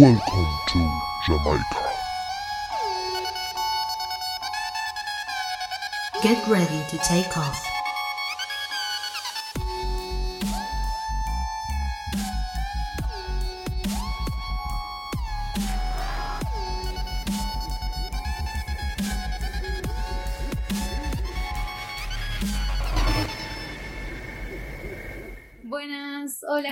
[0.00, 1.92] Welcome to Jamaica.
[6.22, 7.71] Get ready to take off.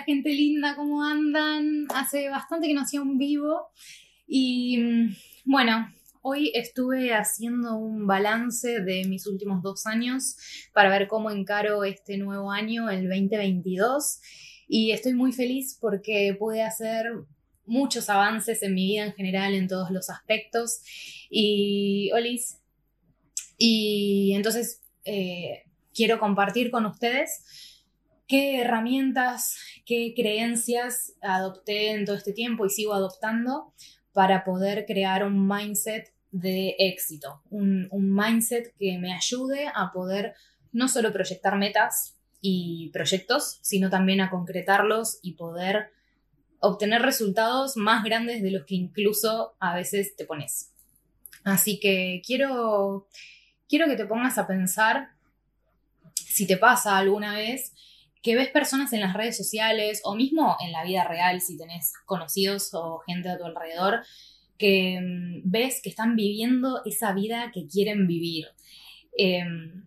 [0.03, 1.86] Gente linda, ¿cómo andan?
[1.95, 3.68] Hace bastante que no hacía un vivo
[4.26, 5.93] y mm, bueno,
[6.23, 10.36] hoy estuve haciendo un balance de mis últimos dos años
[10.73, 14.21] para ver cómo encaro este nuevo año, el 2022,
[14.68, 17.12] y estoy muy feliz porque pude hacer
[17.67, 20.81] muchos avances en mi vida en general, en todos los aspectos.
[21.31, 22.59] Y, Olis,
[23.59, 25.64] y entonces eh,
[25.95, 27.43] quiero compartir con ustedes
[28.30, 33.75] qué herramientas, qué creencias adopté en todo este tiempo y sigo adoptando
[34.12, 40.34] para poder crear un mindset de éxito, un, mindset que me ayude a poder
[40.70, 45.91] no solo proyectar metas y proyectos, sino también a concretarlos y poder
[46.61, 50.72] obtener resultados más grandes de los que incluso a veces te pones.
[51.42, 53.09] Así que quiero,
[53.69, 55.09] quiero que te pongas a pensar
[56.15, 57.72] si te pasa alguna vez
[58.23, 61.93] que ves personas en las redes sociales o mismo en la vida real, si tenés
[62.05, 64.03] conocidos o gente a tu alrededor,
[64.59, 68.49] que mm, ves que están viviendo esa vida que quieren vivir.
[69.17, 69.85] Em,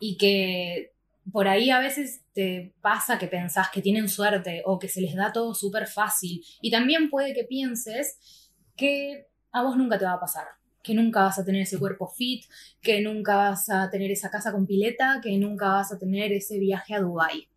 [0.00, 0.92] y que
[1.30, 5.14] por ahí a veces te pasa que pensás que tienen suerte o que se les
[5.14, 6.44] da todo súper fácil.
[6.60, 10.46] Y también puede que pienses que a vos nunca te va a pasar,
[10.82, 12.44] que nunca vas a tener ese cuerpo fit,
[12.80, 16.58] que nunca vas a tener esa casa con pileta, que nunca vas a tener ese
[16.58, 17.48] viaje a Dubái.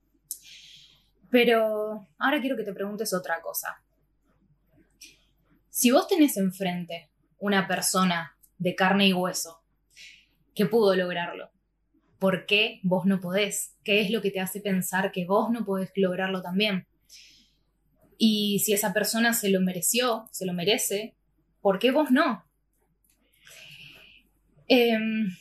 [1.32, 3.82] Pero ahora quiero que te preguntes otra cosa.
[5.70, 7.10] Si vos tenés enfrente
[7.40, 9.62] una persona de carne y hueso
[10.54, 11.52] que pudo lograrlo,
[12.20, 13.76] ¿por qué vos no podés?
[13.84, 16.88] ¿Qué es lo que te hace pensar que vos no podés lograrlo también?
[18.18, 21.16] Y si esa persona se lo mereció, se lo merece,
[21.60, 22.46] ¿por qué vos no?
[24.68, 25.36] Em,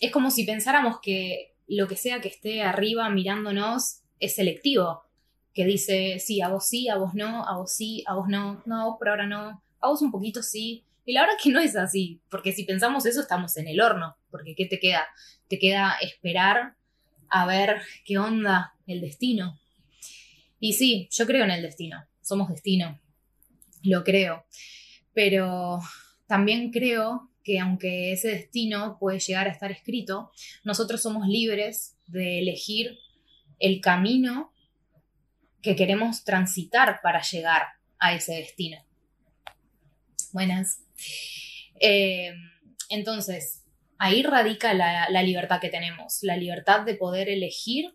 [0.00, 5.02] es como si pensáramos que lo que sea que esté arriba mirándonos es selectivo,
[5.54, 8.62] que dice, sí, a vos sí, a vos no, a vos sí, a vos no,
[8.66, 10.84] no, a vos por ahora no, a vos un poquito sí.
[11.04, 13.80] Y la verdad es que no es así, porque si pensamos eso estamos en el
[13.80, 15.06] horno, porque ¿qué te queda?
[15.48, 16.76] Te queda esperar
[17.28, 19.58] a ver qué onda el destino.
[20.60, 23.00] Y sí, yo creo en el destino, somos destino,
[23.82, 24.46] lo creo,
[25.12, 25.80] pero
[26.28, 30.30] también creo que aunque ese destino puede llegar a estar escrito,
[30.64, 32.98] nosotros somos libres de elegir
[33.58, 34.52] el camino
[35.60, 37.62] que queremos transitar para llegar
[37.98, 38.78] a ese destino.
[40.32, 40.80] Buenas.
[41.80, 42.34] Eh,
[42.90, 43.62] entonces,
[43.98, 47.94] ahí radica la, la libertad que tenemos, la libertad de poder elegir,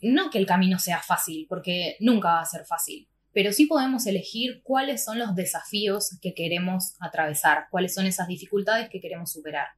[0.00, 3.08] no que el camino sea fácil, porque nunca va a ser fácil,
[3.38, 8.88] pero sí podemos elegir cuáles son los desafíos que queremos atravesar, cuáles son esas dificultades
[8.88, 9.68] que queremos superar.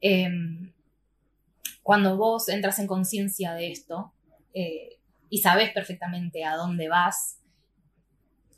[0.00, 0.72] Em,
[1.84, 4.12] cuando vos entras en conciencia de esto
[4.52, 7.38] eh, y sabes perfectamente a dónde vas,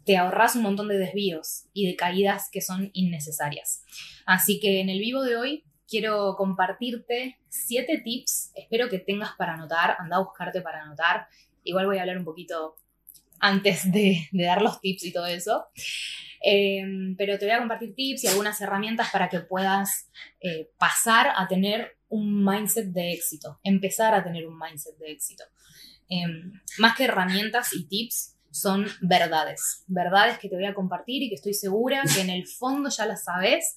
[0.06, 3.84] te ahorras un montón de desvíos y de caídas que son innecesarias.
[4.24, 9.52] Así que en el vivo de hoy quiero compartirte siete tips, espero que tengas para
[9.52, 11.26] anotar, anda a buscarte para anotar,
[11.62, 12.78] igual voy a hablar un poquito
[13.42, 15.66] antes de, dar los tips y todo eso.
[16.40, 20.10] Em, pero te voy a compartir tips y algunas herramientas para que puedas
[20.40, 25.44] eh, pasar a tener un mindset de éxito, empezar a tener un mindset de éxito.
[26.08, 31.30] Em, más que herramientas y tips, son verdades, verdades que te voy a compartir y
[31.30, 33.74] que estoy segura que en el fondo ya las sabes,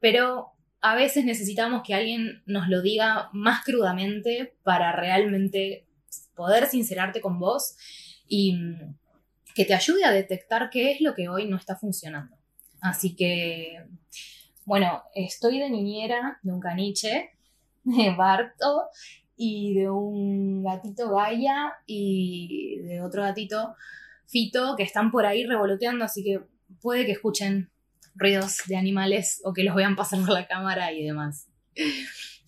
[0.00, 5.86] pero a veces necesitamos que alguien nos lo diga más crudamente para realmente
[6.34, 7.74] poder sincerarte con vos
[8.28, 8.54] y
[9.58, 12.36] que te ayude a detectar qué es lo que hoy no está funcionando.
[12.80, 13.86] Así que,
[14.64, 17.32] bueno, estoy de niñera de un caniche,
[17.82, 18.84] de Barto,
[19.36, 23.74] y de un gatito Gaia y de otro gatito
[24.28, 26.40] Fito que están por ahí revoloteando, así que
[26.80, 27.68] puede que escuchen
[28.14, 31.48] ruidos de animales o que los vean pasar por la cámara y demás.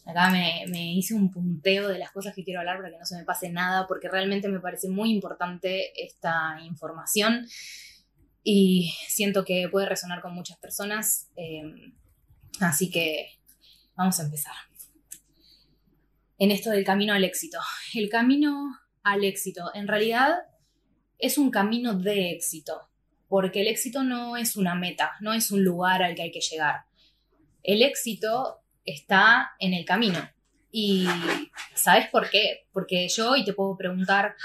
[0.07, 3.17] Acá me, hice un punteo de las cosas que quiero hablar para que no se
[3.17, 7.47] me pase nada, porque realmente me parece muy importante esta información
[8.43, 11.29] y siento que puede resonar con muchas personas.
[11.37, 11.93] Eh,
[12.61, 13.39] así que
[13.95, 14.55] vamos a empezar.
[16.39, 17.59] En esto del camino al éxito.
[17.95, 20.39] El camino al éxito, en realidad,
[21.19, 22.87] es un camino de éxito.
[23.29, 26.41] porque el éxito no es una meta, no es un lugar al que hay que
[26.41, 26.87] llegar.
[27.63, 30.29] El éxito está en el camino.
[30.73, 31.07] Y
[31.75, 32.67] ¿sabes por qué?
[32.73, 34.37] Porque yo hoy te puedo preguntar,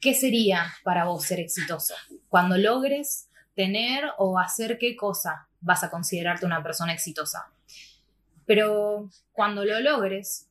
[0.00, 1.94] ¿qué sería para vos ser exitoso?
[2.28, 7.52] Cuando logres tener o hacer qué cosa vas a considerarte una persona exitosa.
[8.46, 10.50] Pero cuando lo logres,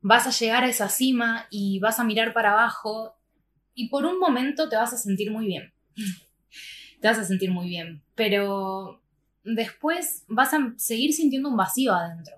[0.00, 3.16] vas a llegar a esa cima y vas a mirar para abajo
[3.74, 5.72] y por un momento te vas a sentir muy bien.
[7.00, 9.01] Te vas a sentir muy bien, pero
[9.44, 12.36] después vas a seguir sintiendo un vacío adentro,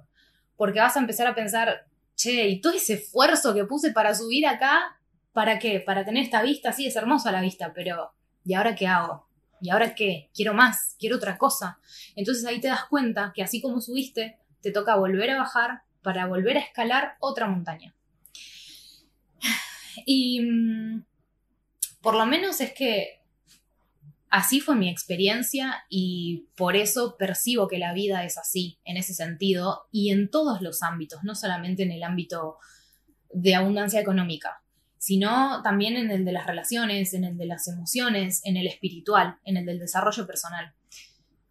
[0.56, 1.86] porque vas a empezar a pensar,
[2.16, 4.98] che, y todo ese esfuerzo que puse para subir acá,
[5.32, 5.80] ¿para qué?
[5.80, 8.12] Para tener esta vista, sí, es hermosa la vista, pero
[8.44, 9.26] ¿y ahora qué hago?
[9.60, 10.30] ¿Y ahora qué?
[10.34, 11.78] Quiero más, quiero otra cosa.
[12.16, 16.26] Entonces ahí te das cuenta que así como subiste, te toca volver a bajar para
[16.26, 17.94] volver a escalar otra montaña.
[20.06, 21.04] Y mm,
[22.02, 23.23] por lo menos es que
[24.34, 29.14] así fue mi experiencia y por eso percibo que la vida es así, en ese
[29.14, 32.56] sentido, y en todos los ámbitos, no solamente en el ámbito
[33.32, 34.60] de abundancia económica,
[34.98, 39.36] sino también en el de las relaciones, en el de las emociones, en el espiritual,
[39.44, 40.74] en el del desarrollo personal,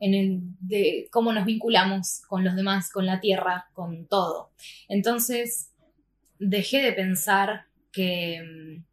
[0.02, 4.52] en el de cómo nos vinculamos con los demás, con la tierra, con todo.
[4.90, 5.70] Entonces,
[6.38, 8.93] dejé de pensar que mm,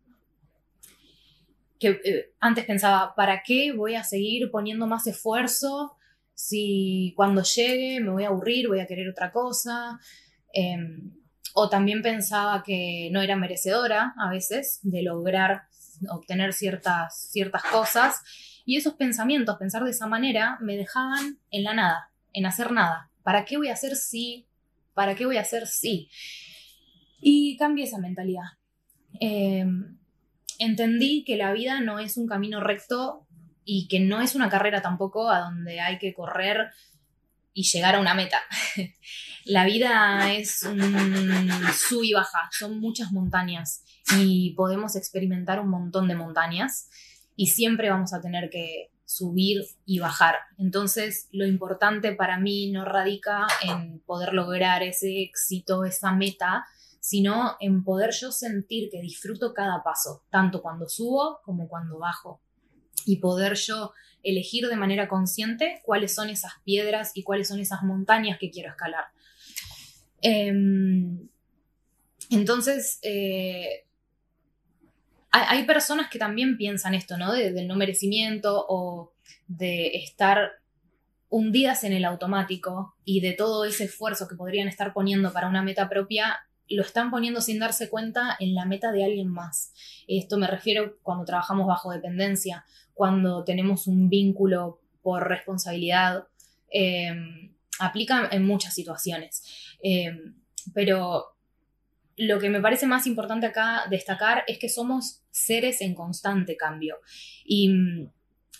[1.80, 5.96] que eh, antes pensaba, ¿para qué voy a seguir poniendo más esfuerzo
[6.34, 9.98] si cuando llegue me voy a aburrir, voy a querer otra cosa?
[10.52, 11.12] Em,
[11.54, 15.62] o también pensaba que no era merecedora a veces de lograr
[16.10, 18.22] obtener ciertas, ciertas cosas.
[18.64, 23.10] Y esos pensamientos, pensar de esa manera, me dejaban en la nada, en hacer nada.
[23.22, 24.46] ¿Para qué voy a hacer sí?
[24.92, 26.10] ¿Para qué voy a hacer sí?
[27.20, 28.44] Y cambié esa mentalidad.
[29.18, 29.64] Eh,
[30.60, 33.26] entendí que la vida no es un camino recto
[33.64, 36.70] y que no es una carrera tampoco a donde hay que correr
[37.52, 38.40] y llegar a una meta.
[39.44, 43.82] la vida es un sub y baja, son muchas montañas
[44.16, 46.88] y podemos experimentar un montón de montañas
[47.36, 50.36] y siempre vamos a tener que subir y bajar.
[50.58, 56.66] Entonces, lo importante para mí no radica en poder lograr ese éxito, esa meta,
[57.00, 62.40] sino en poder yo sentir que disfruto cada paso, tanto cuando subo como cuando bajo,
[63.06, 63.92] y poder yo
[64.22, 68.68] elegir de manera consciente cuáles son esas piedras y cuáles son esas montañas que quiero
[68.68, 69.06] escalar.
[70.20, 71.28] Em,
[72.28, 73.86] entonces, eh,
[75.30, 77.32] hay, personas que también piensan esto, ¿no?
[77.32, 79.14] del no merecimiento o
[79.46, 80.50] de estar
[81.28, 85.62] hundidas en el automático y de todo ese esfuerzo que podrían estar poniendo para una
[85.62, 86.40] meta propia
[86.70, 89.72] lo están poniendo sin darse cuenta en la meta de alguien más.
[90.06, 92.64] Esto me refiero cuando trabajamos bajo dependencia,
[92.94, 96.24] cuando tenemos un vínculo por responsabilidad.
[96.70, 99.42] Em, aplica en muchas situaciones.
[99.82, 100.34] Em,
[100.74, 101.36] pero
[102.16, 106.98] lo que me parece más importante acá destacar es que somos seres en constante cambio.
[107.44, 108.10] Y mm,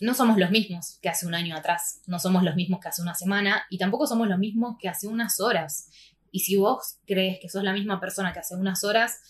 [0.00, 3.02] no somos los mismos que hace un año atrás, no somos los mismos que hace
[3.02, 5.90] una semana y tampoco somos los mismos que hace unas horas.
[6.30, 9.20] Y si vos crees que sos la misma persona que hace unas horas,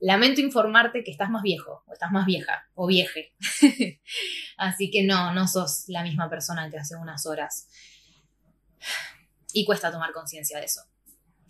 [0.00, 3.34] lamento informarte que estás más viejo, o estás más vieja, o vieje.
[4.56, 7.68] Así que no, no sos la misma persona que hace unas horas.
[9.52, 10.82] Y cuesta tomar conciencia de eso.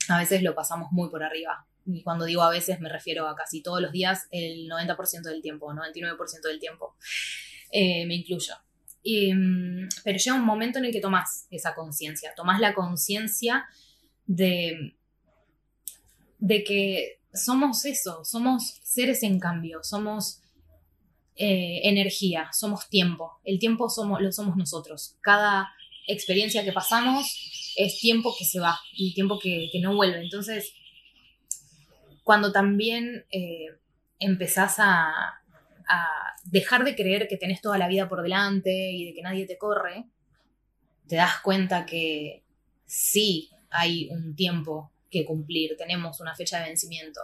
[0.08, 1.66] A veces lo pasamos muy por arriba.
[1.86, 5.42] Y cuando digo a veces me refiero a casi todos los días, el 90% del
[5.42, 6.96] tiempo, 99% del tiempo.
[7.70, 8.54] Eh, me incluyo.
[9.04, 13.66] Mm, pero llega un momento en el que tomás esa conciencia, tomás la conciencia
[14.26, 14.96] de,
[16.40, 20.42] de que somos eso, somos seres en cambio, somos
[21.36, 23.38] eh, energía, somos tiempo.
[23.44, 25.16] El tiempo somos, lo somos nosotros.
[25.20, 25.72] Cada
[26.06, 30.22] experiencia que pasamos es tiempo que se va y tiempo que, no vuelve.
[30.22, 30.72] Entonces,
[32.24, 33.66] cuando también eh,
[34.18, 35.08] empezás a,
[35.88, 36.08] a
[36.44, 39.58] dejar de creer que tenés toda la vida por delante y de que nadie te
[39.58, 40.06] corre,
[41.06, 42.44] te das cuenta que
[42.86, 47.20] sí, hay un tiempo que cumplir, tenemos una fecha de vencimiento.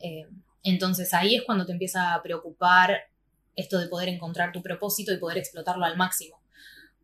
[0.00, 0.26] Eh,
[0.62, 2.96] entonces ahí es cuando te empieza a preocupar
[3.56, 6.40] esto de poder encontrar tu propósito y poder explotarlo al máximo.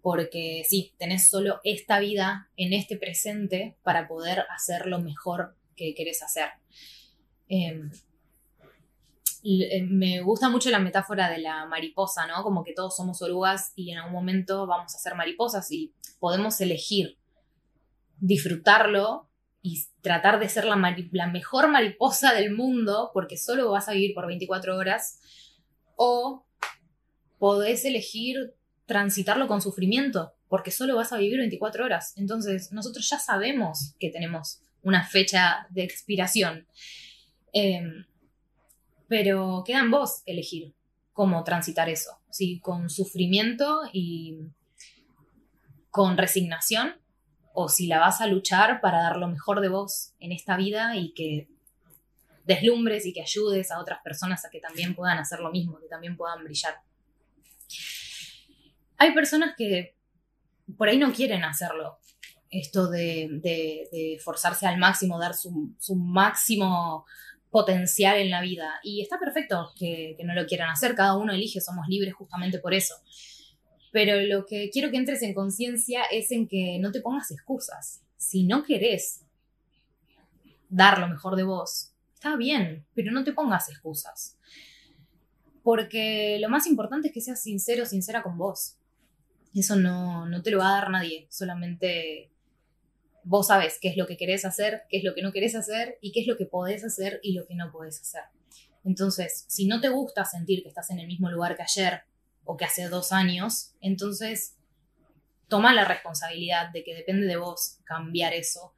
[0.02, 5.94] Porque sí, tenés solo esta vida en este presente para poder hacer lo mejor que
[5.94, 6.50] querés hacer.
[7.48, 7.90] Em,
[9.42, 12.42] eh, me gusta mucho la metáfora de la mariposa, ¿no?
[12.42, 16.60] Como que todos somos orugas y en algún momento vamos a ser mariposas y podemos
[16.60, 17.18] elegir
[18.18, 19.28] disfrutarlo
[19.66, 24.26] y tratar de ser la, mejor mariposa del mundo, porque solo vas a vivir por
[24.26, 25.18] 24 horas,
[25.96, 26.44] o
[27.38, 28.52] podés elegir
[28.84, 32.12] transitarlo con sufrimiento, porque solo vas a vivir 24 horas.
[32.18, 36.66] Entonces, nosotros ya sabemos que tenemos una fecha de expiración.
[37.54, 38.04] Em,
[39.08, 40.74] pero queda en vos elegir
[41.14, 42.60] cómo transitar eso, ¿sí?
[42.60, 44.40] con sufrimiento y
[45.88, 47.00] con resignación,
[47.54, 50.96] o si la vas a luchar para dar lo mejor de vos en esta vida
[50.96, 51.48] y que
[52.44, 55.86] deslumbres y que ayudes a otras personas a que también puedan hacer lo mismo, que
[55.86, 56.74] también puedan brillar.
[58.98, 59.96] Hay personas que
[60.76, 61.98] por ahí no quieren hacerlo,
[62.50, 67.06] esto de, forzarse al máximo, dar su, máximo
[67.50, 68.80] potencial en la vida.
[68.82, 72.74] Y está perfecto que, no lo quieran hacer, cada uno elige, somos libres justamente por
[72.74, 72.94] eso.
[73.94, 78.02] Pero lo que quiero que entres en conciencia es en que no te pongas excusas.
[78.16, 79.20] Si no querés
[80.68, 84.36] dar lo mejor de vos, está bien, pero no te pongas excusas.
[85.62, 88.74] Porque lo más importante es que seas sincero, sincera con vos.
[89.54, 92.32] Eso no, no te lo va a dar nadie, solamente
[93.22, 95.98] vos sabes qué es lo que querés hacer, qué es lo que no querés hacer
[96.00, 98.24] y qué es lo que podés hacer y lo que no podés hacer.
[98.82, 102.02] Entonces, si no te gusta sentir que estás en el mismo lugar que ayer
[102.44, 104.56] o que hace dos años, entonces
[105.48, 108.74] toma la responsabilidad de que depende de vos cambiar eso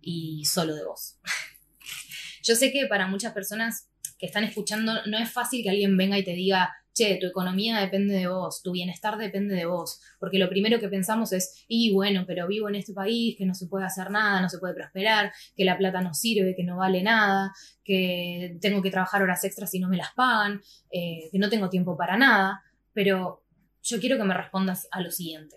[0.00, 1.18] y solo de vos.
[2.42, 6.18] Yo sé que para muchas personas que están escuchando no es fácil que alguien venga
[6.18, 10.38] y te diga, che, tu economía depende de vos, tu bienestar depende de vos, porque
[10.38, 13.66] lo primero que pensamos es, y bueno, pero vivo en este país, que no se
[13.66, 17.02] puede hacer nada, no se puede prosperar, que la plata no sirve, que no vale
[17.02, 20.60] nada, que tengo que trabajar horas extras y no me las pagan,
[20.92, 22.62] eh, que no tengo tiempo para nada,
[22.94, 23.44] pero
[23.82, 25.56] yo quiero que me respondas a lo siguiente.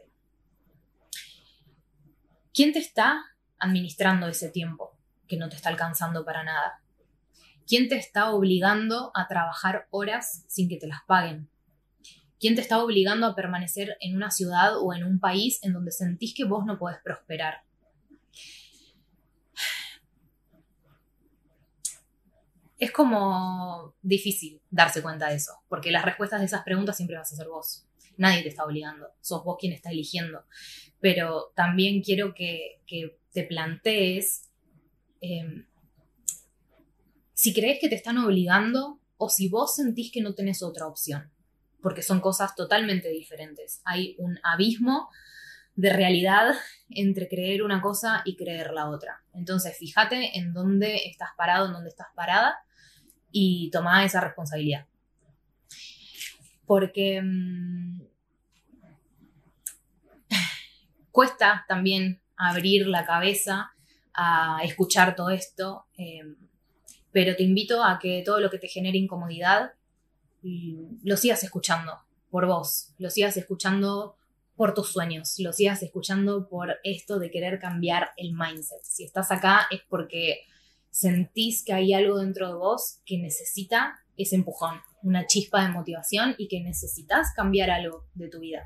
[2.53, 3.24] ¿Quién te está
[3.60, 6.82] administrando ese tiempo que no te está alcanzando para nada?
[7.67, 11.50] ¿Quién te está obligando a trabajar horas sin que te las paguen?
[12.39, 15.91] ¿Quién te está obligando a permanecer en una ciudad o en un país en donde
[15.91, 17.62] sentís que vos no podés prosperar?
[22.77, 27.31] Es como difícil darse cuenta de eso, porque las respuestas de esas preguntas siempre vas
[27.31, 27.88] a ser vos.
[28.17, 30.43] Nadie te está obligando, sos vos quien está eligiendo.
[31.00, 32.81] Pero también quiero que,
[33.34, 34.50] te plantees
[35.22, 35.67] em,
[37.34, 41.31] si crees que te están obligando o si vos sentís que no tenés otra opción,
[41.81, 43.81] porque son cosas totalmente diferentes.
[43.86, 45.10] Hay un abismo
[45.75, 46.55] de realidad
[46.89, 49.24] entre creer una cosa y creer la otra.
[49.34, 52.57] Entonces, fíjate en dónde estás parado, en dónde estás parada
[53.31, 54.86] y toma esa responsabilidad.
[56.65, 58.01] Porque mm,
[61.12, 63.72] cuesta también abrir la cabeza
[64.13, 65.86] a escuchar todo esto.
[65.98, 66.36] Eh,
[67.12, 69.74] pero te invito a que todo lo que te genere incomodidad
[71.03, 74.15] lo sigas escuchando por vos, lo sigas escuchando
[74.55, 78.84] por tus sueños, lo sigas escuchando por esto de querer cambiar el mindset.
[78.84, 80.41] Si estás acá es porque
[80.99, 86.35] sentís que hay algo dentro de vos que necesita ese empujón, una chispa de motivación
[86.37, 88.65] y que necesitas cambiar algo de tu vida.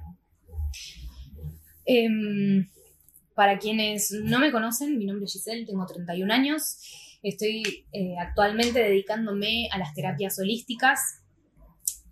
[1.86, 2.70] Em,
[3.36, 6.78] para quienes no me conocen, mi nombre es Giselle, tengo 31 años
[7.24, 11.22] Estoy eh, actualmente dedicándome a las terapias holísticas.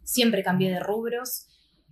[0.04, 1.48] Siempre cambié de rubros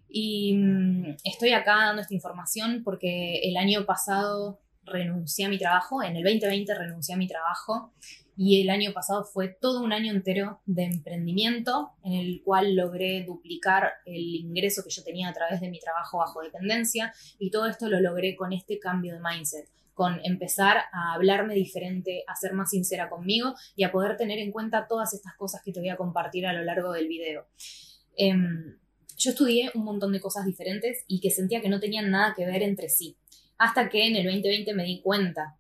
[0.07, 6.01] y mm, estoy acá dando esta información porque el año pasado renuncié a mi trabajo,
[6.01, 7.94] en el 2020 renuncié a mi trabajo
[8.36, 13.24] y el año pasado fue todo un año entero de emprendimiento en el cual logré
[13.25, 17.67] duplicar el ingreso que yo tenía a través de mi trabajo bajo dependencia y todo
[17.67, 22.53] esto lo logré con este cambio de mindset con empezar a hablarme diferente, a ser
[22.53, 25.89] más sincera conmigo y a poder tener en cuenta todas estas cosas que te voy
[25.89, 27.48] a compartir a lo largo del video.
[28.15, 28.77] Em,
[29.17, 32.46] yo estudié un montón de cosas diferentes y que sentía que no tenían nada que
[32.46, 33.17] ver entre sí,
[33.58, 35.56] hasta que en el 2020 me di cuenta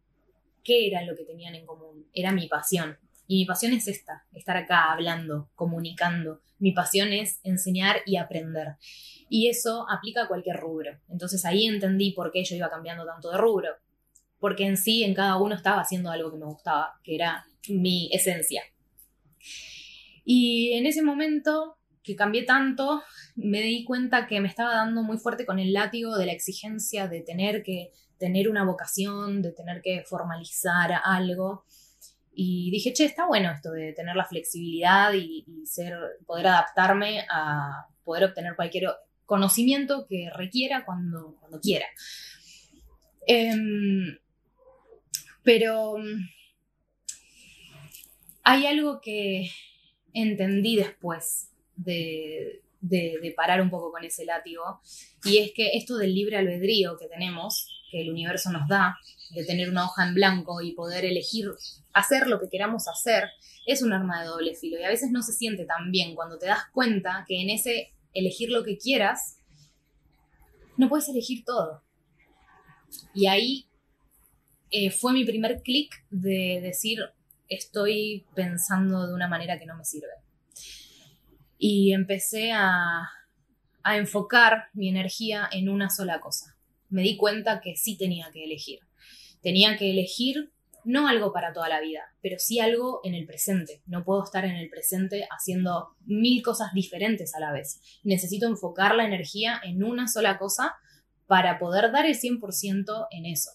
[0.63, 2.97] qué era lo que tenían en común, era mi pasión.
[3.27, 6.41] Y mi pasión es esta, estar acá hablando, comunicando.
[6.59, 8.75] Mi pasión es enseñar y aprender.
[9.29, 10.97] Y eso aplica a cualquier rubro.
[11.09, 13.69] Entonces ahí entendí por qué yo iba cambiando tanto de rubro
[14.39, 18.09] porque en sí en cada uno estaba haciendo algo que me gustaba, que era mi
[18.11, 18.63] esencia.
[20.23, 21.77] Y en ese momento
[22.07, 23.03] que cambié tanto,
[23.35, 27.07] me di cuenta que me estaba dando muy fuerte con el látigo de la exigencia
[27.07, 31.65] de tener que tener una vocación, de tener que formalizar algo.
[32.33, 35.93] Y dije, che, está bueno esto de tener la flexibilidad y, ser,
[36.25, 38.89] poder adaptarme a poder obtener cualquier
[39.25, 41.85] conocimiento que requiera cuando, cuando quiera.
[43.27, 44.17] Em,
[45.43, 45.95] pero
[48.43, 49.49] hay algo que
[50.13, 54.81] entendí después de, de, de parar un poco con ese látigo.
[55.23, 58.97] Y es que esto del libre albedrío que tenemos, que el universo nos da,
[59.31, 61.49] de tener una hoja en blanco y poder elegir
[61.93, 63.29] hacer lo que queramos hacer,
[63.65, 64.79] es un arma de doble filo.
[64.79, 67.93] Y a veces no se siente tan bien cuando te das cuenta que en ese
[68.13, 69.39] elegir lo que quieras,
[70.77, 71.83] no puedes elegir todo.
[73.13, 73.67] Y ahí
[74.71, 76.99] eh, fue mi primer clic de decir,
[77.49, 80.13] estoy pensando de una manera que no me sirve.
[81.57, 83.09] Y empecé a,
[83.83, 86.57] enfocar mi energía en una sola cosa.
[86.89, 88.81] Me di cuenta que sí tenía que elegir.
[89.41, 90.51] Tenía que elegir
[90.83, 93.81] no algo para toda la vida, pero sí algo en el presente.
[93.85, 97.79] No puedo estar en el presente haciendo mil cosas diferentes a la vez.
[98.03, 100.75] Necesito enfocar la energía en una sola cosa
[101.25, 103.51] para poder dar el 100% en eso.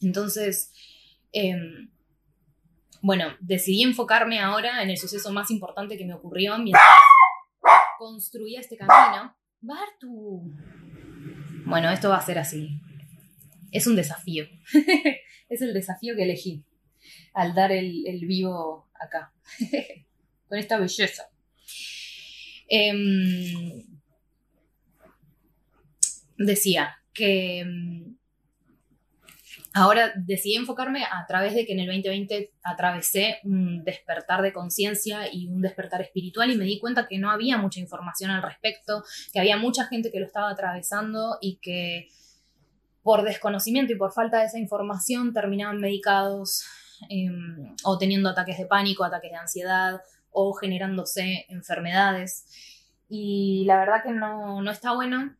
[0.00, 0.72] Entonces,
[1.32, 1.90] em,
[3.02, 6.84] bueno, decidí enfocarme ahora en el suceso más importante que me ocurrió mientras
[8.00, 9.36] construía este camino.
[9.60, 10.50] Bartu.
[11.66, 12.80] Bueno, esto va a ser así.
[13.72, 14.46] Es un desafío.
[15.50, 16.64] es el desafío que elegí
[17.34, 19.34] al dar el, vivo acá.
[20.48, 21.28] Con esta belleza.
[22.68, 23.84] Em,
[26.38, 28.16] decía que em,
[29.72, 35.32] ahora decidí enfocarme a través de que en el 2020 atravesé un despertar de conciencia
[35.32, 39.04] y un despertar espiritual y me di cuenta que no había mucha información al respecto,
[39.32, 42.08] que había mucha gente que lo estaba atravesando y que
[43.02, 46.64] por desconocimiento y por falta de esa información terminaban medicados
[47.08, 50.00] em, o teniendo ataques de pánico, ataques de ansiedad
[50.30, 52.46] o generándose enfermedades.
[53.08, 55.34] Y la verdad que no, no está bueno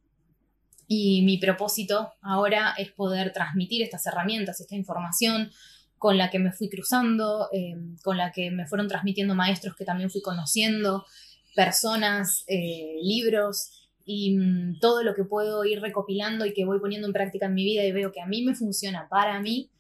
[0.93, 5.53] y mi propósito ahora es poder transmitir estas herramientas, esta información
[5.99, 9.85] con la que me fui cruzando, eh, con la que me fueron transmitiendo maestros que
[9.85, 11.07] también fui conociendo,
[11.55, 13.71] personas, eh, libros
[14.05, 17.55] y mm, todo lo que puedo ir recopilando y que voy poniendo en práctica en
[17.55, 19.71] mi vida y veo que a mí me funciona para mí,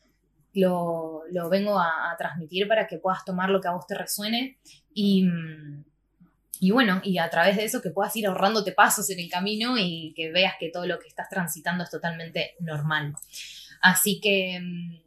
[0.54, 4.58] lo, vengo a, a transmitir para que puedas tomar lo que a vos te resuene
[4.94, 5.84] y mm,
[6.62, 9.78] y bueno, y a través de eso que puedas ir ahorrándote pasos en el camino
[9.78, 13.14] y que veas que todo lo que estás transitando es totalmente normal.
[13.80, 15.00] Así que mm,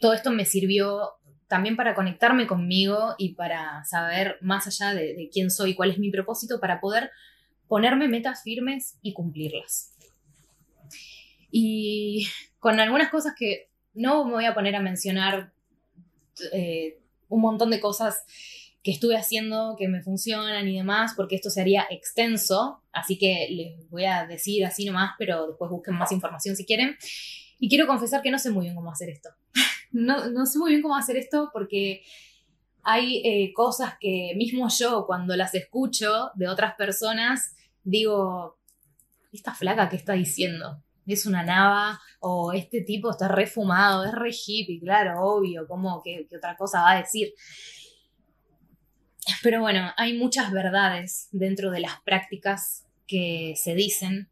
[0.00, 1.14] todo esto me sirvió
[1.48, 6.12] también para conectarme conmigo y para saber más allá de, quién soy, cuál es mi
[6.12, 7.10] propósito, para poder
[7.66, 9.92] ponerme metas firmes y cumplirlas.
[11.50, 12.28] Y
[12.60, 15.52] con algunas cosas que no me voy a poner a mencionar
[16.52, 18.24] eh, un montón de cosas
[18.82, 23.90] que estuve haciendo, que me funcionan y demás, porque esto sería extenso, así que les
[23.90, 26.96] voy a decir así nomás, pero después busquen más información si quieren.
[27.60, 29.30] Y quiero confesar que no sé muy bien cómo hacer esto.
[29.92, 32.02] no, no sé muy bien cómo hacer esto porque
[32.82, 38.58] hay eh, cosas que mismo yo cuando las escucho de otras personas digo,
[39.32, 44.30] esta flaca que está diciendo, es una nava o este tipo está refumado, es re
[44.30, 47.32] hippie, claro, obvio, ¿cómo que, que otra cosa va a decir?
[49.42, 54.28] Pero bueno, hay muchas verdades dentro de las prácticas que se dicen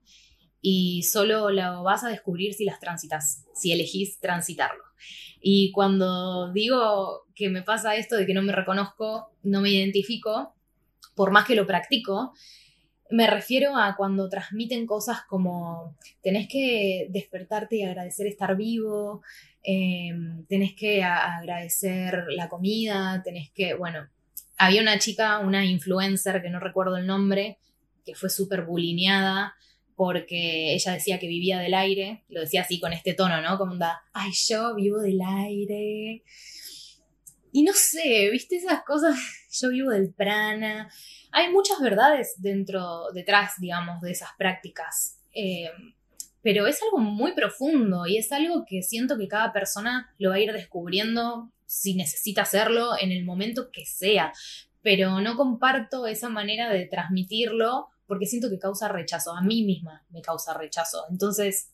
[0.62, 4.85] y solo lo vas a descubrir si las transitas, si elegís transitarlo.
[5.40, 10.55] Y cuando digo que me pasa esto de que no me reconozco, no me identifico,
[11.14, 12.35] por más que lo practico,
[13.11, 19.22] me refiero a cuando transmiten cosas como tenés que despertarte y agradecer estar vivo,
[19.64, 20.12] eh,
[20.48, 24.09] tenés que agradecer la comida, tenés que, bueno,
[24.61, 27.59] había una chica, una influencer que no recuerdo el nombre,
[28.05, 29.55] que fue súper bulineada
[29.96, 33.57] porque ella decía que vivía del aire, lo decía así con este tono, ¿no?
[33.57, 36.23] Como da, ay, yo vivo del aire.
[37.53, 39.18] Y no sé, viste esas cosas,
[39.61, 40.90] yo vivo del prana.
[41.33, 45.18] Hay muchas verdades dentro, detrás, digamos, de esas prácticas.
[45.35, 45.70] Eh,
[46.42, 50.37] pero es algo muy profundo y es algo que siento que cada persona lo va
[50.37, 54.33] a ir descubriendo si necesita hacerlo en el momento que sea,
[54.83, 60.04] pero no comparto esa manera de transmitirlo porque siento que causa rechazo, a mí misma
[60.11, 61.04] me causa rechazo.
[61.11, 61.70] Entonces,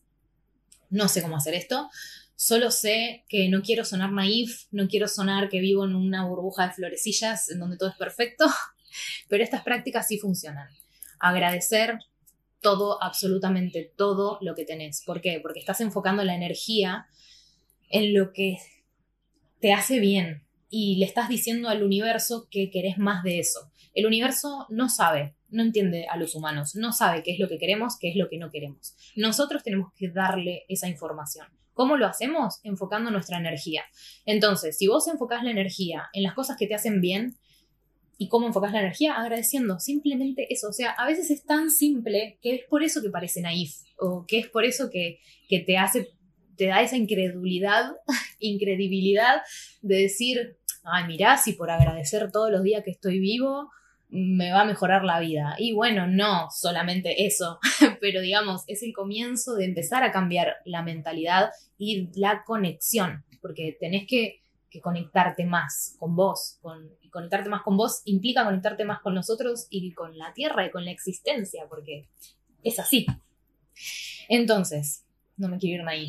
[0.91, 1.89] no sé cómo hacer esto,
[2.35, 6.67] solo sé que no quiero sonar naif, no quiero sonar que vivo en una burbuja
[6.67, 8.45] de florecillas en donde todo es perfecto,
[9.27, 10.69] pero estas prácticas sí funcionan.
[11.19, 11.97] Agradecer
[12.61, 15.01] todo, absolutamente todo lo que tenés.
[15.03, 15.39] ¿Por qué?
[15.41, 17.07] Porque estás enfocando la energía
[17.89, 18.59] en lo que
[19.59, 23.71] te hace bien y le estás diciendo al universo que querés más de eso.
[23.93, 27.57] El universo no sabe, no entiende a los humanos, no sabe qué es lo que
[27.57, 28.95] queremos, qué es lo que no queremos.
[29.15, 31.47] Nosotros tenemos que darle esa información.
[31.73, 32.59] ¿Cómo lo hacemos?
[32.63, 33.83] Enfocando nuestra energía.
[34.25, 37.37] Entonces, si vos enfocás la energía en las cosas que te hacen bien,
[38.19, 39.13] ¿Y cómo enfocas la energía?
[39.13, 40.69] Agradeciendo, simplemente eso.
[40.69, 44.25] O sea, a veces es tan simple que es por eso que parece naif, o
[44.27, 46.09] que es por eso que, que te hace,
[46.57, 47.95] te da esa incredulidad,
[48.39, 49.41] incredibilidad
[49.81, 53.69] de decir, ay, mirá, si por agradecer todos los días que estoy vivo,
[54.09, 55.55] me va a mejorar la vida.
[55.57, 57.59] Y bueno, no solamente eso,
[58.01, 63.75] pero digamos, es el comienzo de empezar a cambiar la mentalidad y la conexión, porque
[63.79, 64.41] tenés que,
[64.83, 69.65] conectarte más con vos, con, y conectarte más con vos implica conectarte más con nosotros
[69.71, 72.07] y con la tierra y con la existencia, porque
[72.61, 73.07] es así.
[74.29, 75.06] Entonces,
[75.37, 76.07] no me quiero ir ahí.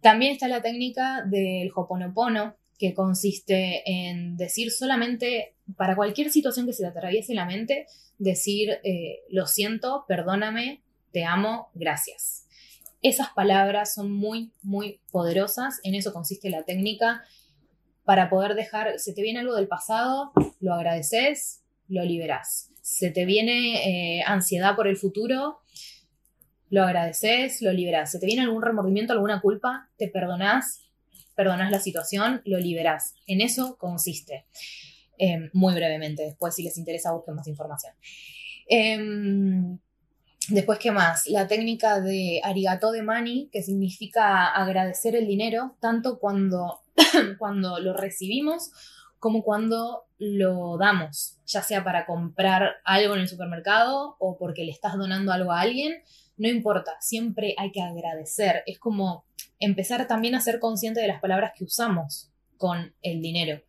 [0.00, 6.72] También está la técnica del Hoponopono, que consiste en decir solamente, para cualquier situación que
[6.72, 7.86] se te atraviese la mente,
[8.18, 10.82] decir, eh, lo siento, perdóname,
[11.12, 12.46] te amo, gracias.
[13.02, 17.24] Esas palabras son muy, muy poderosas, en eso consiste la técnica,
[18.04, 22.70] para poder dejar, se te viene algo del pasado, lo agradeces, lo liberás.
[22.80, 25.58] Se te viene eh, ansiedad por el futuro,
[26.70, 28.10] lo agradeces, lo liberás.
[28.10, 30.80] Se te viene algún remordimiento, alguna culpa, te perdonás,
[31.34, 33.14] perdonás la situación, lo liberás.
[33.26, 34.46] En eso consiste.
[35.18, 37.94] Em, muy brevemente, después si les interesa busquen más información.
[38.68, 39.78] Em,
[40.48, 41.26] después, ¿qué más?
[41.26, 46.80] La técnica de arigato de money, que significa agradecer el dinero, tanto cuando,
[47.38, 48.70] cuando lo recibimos
[49.18, 54.72] como cuando lo damos, ya sea para comprar algo en el supermercado o porque le
[54.72, 56.02] estás donando algo a alguien,
[56.36, 58.62] no importa, siempre hay que agradecer.
[58.66, 59.24] Es como
[59.58, 63.62] empezar también a ser consciente de las palabras que usamos con el dinero.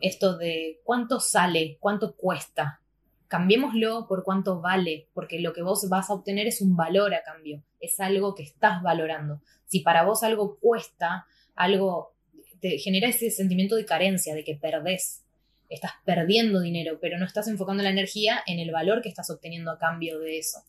[0.00, 2.80] Esto de cuánto sale, cuánto cuesta.
[3.28, 7.22] Cambiémoslo por cuánto vale, porque lo que vos vas a obtener es un valor a
[7.22, 9.40] cambio, es algo que estás valorando.
[9.66, 12.14] Si para vos algo cuesta, algo
[12.60, 15.24] te genera ese sentimiento de carencia, de que perdés,
[15.68, 19.70] estás perdiendo dinero, pero no estás enfocando la energía en el valor que estás obteniendo
[19.70, 20.60] a cambio de eso.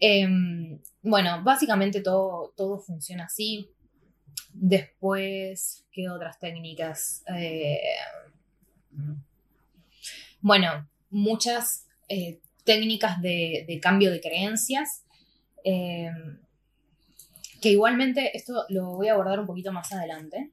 [0.00, 3.70] Em, bueno, básicamente todo, todo funciona así.
[4.52, 7.22] Después, ¿qué otras técnicas?
[7.36, 7.78] Eh,
[10.40, 15.04] bueno, muchas eh, técnicas de, cambio de creencias.
[15.62, 16.40] Em,
[17.60, 20.50] que igualmente esto lo voy a abordar un poquito más adelante.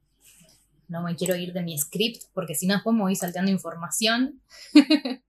[0.89, 4.41] No me quiero ir de mi script porque si no después me voy salteando información.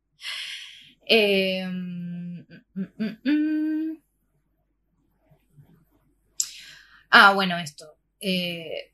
[1.11, 4.03] Em, mm, mm, mm,
[7.21, 7.97] Ah, bueno, esto.
[8.21, 8.93] Eh,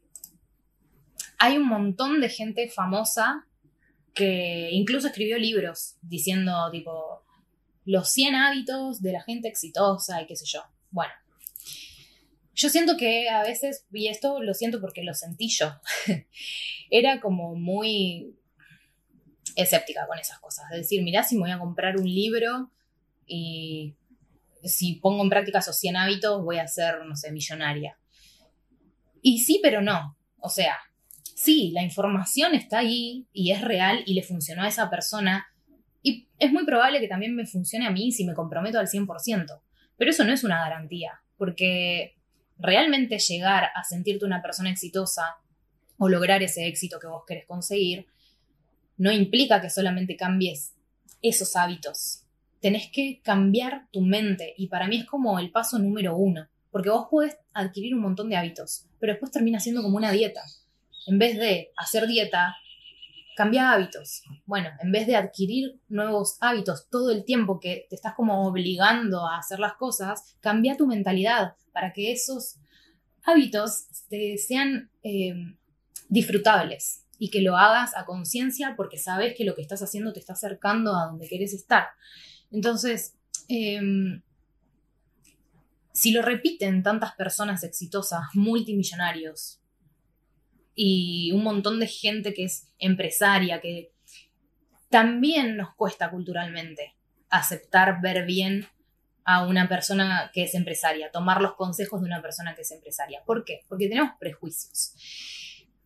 [1.39, 3.47] hay un montón de gente famosa
[4.15, 7.23] que incluso escribió libros diciendo tipo
[7.85, 10.63] los 100 hábitos de la gente exitosa y qué sé yo.
[10.91, 11.13] Bueno,
[12.55, 15.79] yo siento que a veces, y esto lo siento porque lo sentí yo,
[16.91, 18.39] era como muy
[19.55, 20.71] escéptica con esas cosas.
[20.71, 22.71] De decir, mirá, si me voy a comprar un libro
[23.27, 23.97] y
[24.63, 27.99] si pongo en práctica esos 100 hábitos voy a ser, no sé, millonaria.
[29.27, 30.19] Y sí, pero no.
[30.39, 30.77] O sea,
[31.35, 35.47] sí, la información está ahí y es real y le funcionó a esa persona.
[36.03, 39.63] Y es muy probable que también me funcione a mí si me comprometo al 100%.
[39.97, 42.17] Pero eso no es una garantía, porque
[42.59, 45.37] realmente llegar a sentirte una persona exitosa
[45.97, 48.07] o lograr ese éxito que vos querés conseguir,
[48.99, 50.75] no implica que solamente cambies
[51.23, 52.25] esos hábitos.
[52.61, 56.47] Tenés que cambiar tu mente y para mí es como el paso número uno.
[56.75, 60.43] Porque vos podés adquirir un montón de hábitos, pero después termina siendo como una dieta.
[61.07, 62.57] En vez de hacer dieta,
[63.37, 64.25] cambia hábitos.
[64.45, 69.25] Bueno, en vez de adquirir nuevos hábitos todo el tiempo que te estás como obligando
[69.25, 72.57] a hacer las cosas, cambia tu mentalidad para que esos
[73.23, 75.57] hábitos te sean em,
[76.09, 80.19] disfrutables y que lo hagas a conciencia porque sabes que lo que estás haciendo te
[80.19, 81.85] está acercando a donde quieres estar.
[82.51, 83.15] Entonces,
[83.47, 84.23] em,
[85.95, 89.61] si lo repiten tantas personas exitosas, multimillonarios,
[90.75, 93.93] y un montón de gente que es empresaria, que
[94.91, 96.95] también nos cuesta culturalmente
[97.31, 98.67] aceptar ver bien
[99.25, 103.23] a una persona que es empresaria, tomar los consejos de una persona que es empresaria.
[103.25, 103.61] ¿Por qué?
[103.69, 104.95] Porque tenemos prejuicios.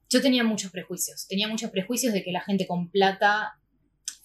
[0.08, 3.58] Yo tenía muchos prejuicios, tenía muchos prejuicios de que la gente con plata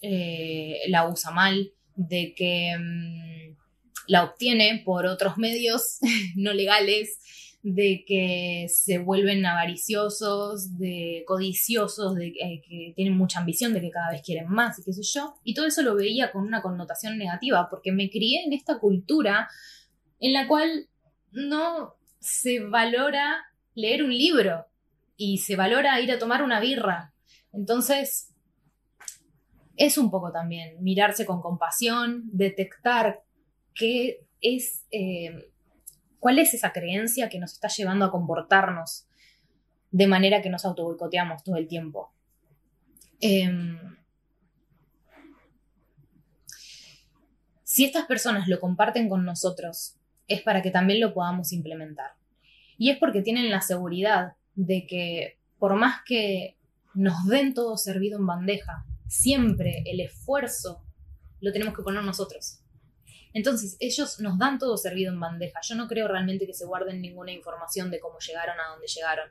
[0.00, 2.74] eh, la usa mal, de que...
[2.78, 3.63] Mm,
[4.06, 5.98] la obtiene por otros medios
[6.36, 7.18] no legales,
[7.64, 13.90] de que se vuelven avariciosos, de codiciosos, de eh, que tienen mucha ambición, de que
[13.90, 15.36] cada vez quieren más y qué sé yo.
[15.44, 19.48] Y todo eso lo veía con una connotación negativa, porque me crié en esta cultura
[20.20, 20.88] en la cual
[21.32, 24.66] no se valora leer un libro
[25.16, 27.14] y se valora ir a tomar una birra.
[27.50, 28.34] Entonces,
[29.76, 33.22] es un poco también mirarse con compasión, detectar
[33.74, 35.50] qué es, eh,
[36.18, 39.06] cuál es esa creencia que nos está llevando a comportarnos
[39.90, 42.12] de manera que nos auto boicoteamos todo el tiempo.
[43.20, 43.78] Em,
[47.62, 52.12] si estas personas lo comparten con nosotros, es para que también lo podamos implementar.
[52.76, 56.56] Y es porque tienen la seguridad de que por más que
[56.94, 60.84] nos den todo servido en bandeja, siempre el esfuerzo
[61.40, 62.63] lo tenemos que poner nosotros.
[63.34, 65.60] Entonces, ellos nos dan todo servido en bandeja.
[65.60, 69.28] Yo no creo realmente que se guarden ninguna información de cómo llegaron a donde llegaron.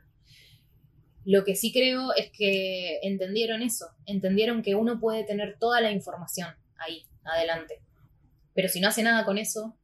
[1.24, 5.90] Lo que sí creo es que entendieron eso, entendieron que uno puede tener toda la
[5.90, 7.80] información ahí, adelante.
[8.54, 9.74] Pero si no hace nada con eso,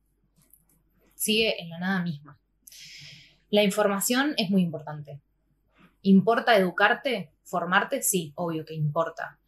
[1.15, 2.39] sigue en la nada misma.
[3.49, 5.23] La información es muy importante.
[6.03, 7.33] ¿Importa educarte?
[7.43, 8.03] ¿Formarte?
[8.03, 9.41] Sí, obvio que importa.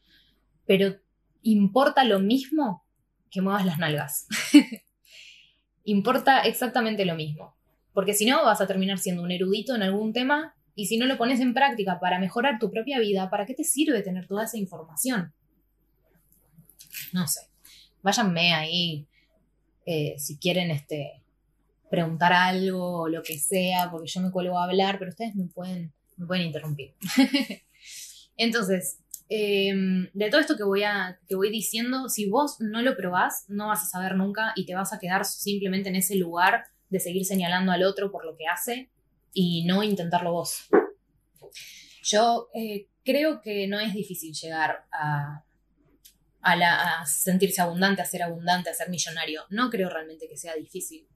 [0.65, 0.97] Pero
[1.43, 2.82] ¿importa lo mismo
[3.33, 4.29] que muevas las nalgas?
[5.85, 7.57] importa exactamente lo mismo.
[7.93, 11.07] Porque si no, vas a terminar siendo un erudito en algún tema y si no
[11.07, 14.45] lo pones en práctica para mejorar tu propia vida, ¿para qué te sirve tener toda
[14.45, 15.35] esa información?
[17.13, 17.41] No sé.
[18.03, 19.09] Váyanme ahí
[19.85, 21.23] eh, si quieren este,
[21.91, 25.47] preguntar algo o lo que sea, porque yo me cuelgo a hablar, pero ustedes me
[25.47, 26.95] pueden, me pueden interrumpir.
[28.37, 28.99] Entonces,
[29.35, 33.87] em, de todo esto que voy, diciendo, si vos no lo probás, no vas a
[33.87, 37.83] saber nunca y te vas a quedar simplemente en ese lugar de seguir señalando al
[37.83, 38.91] otro por lo que hace
[39.33, 40.69] y no intentarlo vos.
[42.03, 45.45] Yo eh, creo que no es difícil llegar a,
[46.43, 49.45] a, sentirse abundante, a ser abundante, a ser millonario.
[49.49, 51.09] No creo realmente que sea difícil.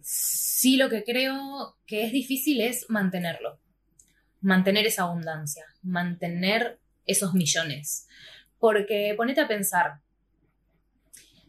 [0.00, 3.61] Sí lo que creo que es difícil es mantenerlo.
[4.42, 8.06] Mantener esa abundancia, mantener esos millones.
[8.58, 10.00] Porque ponete a pensar,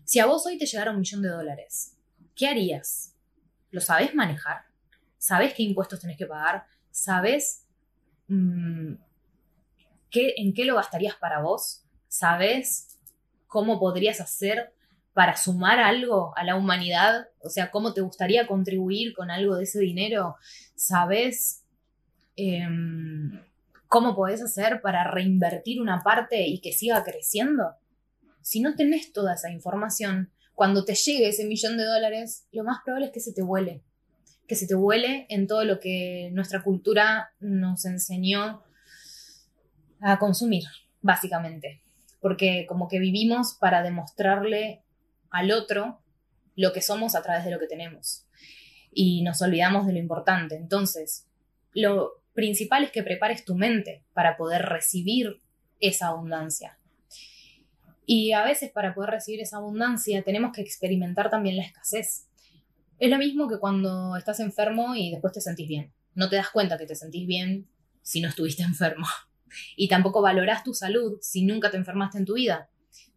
[0.06, 1.98] si a vos hoy te llegara un millón de dólares,
[2.36, 3.16] ¿qué harías?
[3.72, 4.66] ¿Lo sabés manejar?
[5.18, 6.66] ¿Sabés qué impuestos tenés que pagar?
[6.92, 7.66] ¿Sabés
[8.28, 8.94] mm,
[10.10, 11.84] qué, en qué lo gastarías para vos?
[12.08, 13.00] ¿Sabes
[13.48, 14.74] cómo podrías hacer
[15.14, 17.30] para sumar algo a la humanidad?
[17.42, 20.36] O sea, ¿cómo te gustaría contribuir con algo de ese dinero?
[20.76, 21.63] ¿Sabes
[22.36, 23.42] em,
[23.88, 27.76] cómo podés hacer para reinvertir una parte y que siga creciendo?
[28.42, 32.80] Si no tenés toda esa información, cuando te llegue ese millón de dólares, lo más
[32.84, 33.82] probable es que se te vuele.
[34.48, 38.64] Que se te vuele en todo lo que nuestra cultura nos enseñó
[40.02, 40.66] a consumir,
[41.02, 41.84] básicamente
[42.24, 44.82] porque como que vivimos para demostrarle
[45.30, 46.00] al otro
[46.56, 48.26] lo que somos a través de lo que tenemos.
[48.94, 50.56] Y nos olvidamos de lo importante.
[50.56, 51.28] Entonces,
[51.74, 55.42] lo principal es que prepares tu mente para poder recibir
[55.80, 56.80] esa abundancia.
[58.06, 62.28] Y a veces para poder recibir esa abundancia tenemos que experimentar también la escasez.
[63.00, 65.94] Es lo mismo que cuando estás enfermo y después te sentís bien.
[66.16, 67.68] No te das cuenta que te sentís bien
[68.02, 69.08] si no estuviste enfermo
[69.76, 72.70] y tampoco valoras tu salud si nunca te enfermaste en tu vida.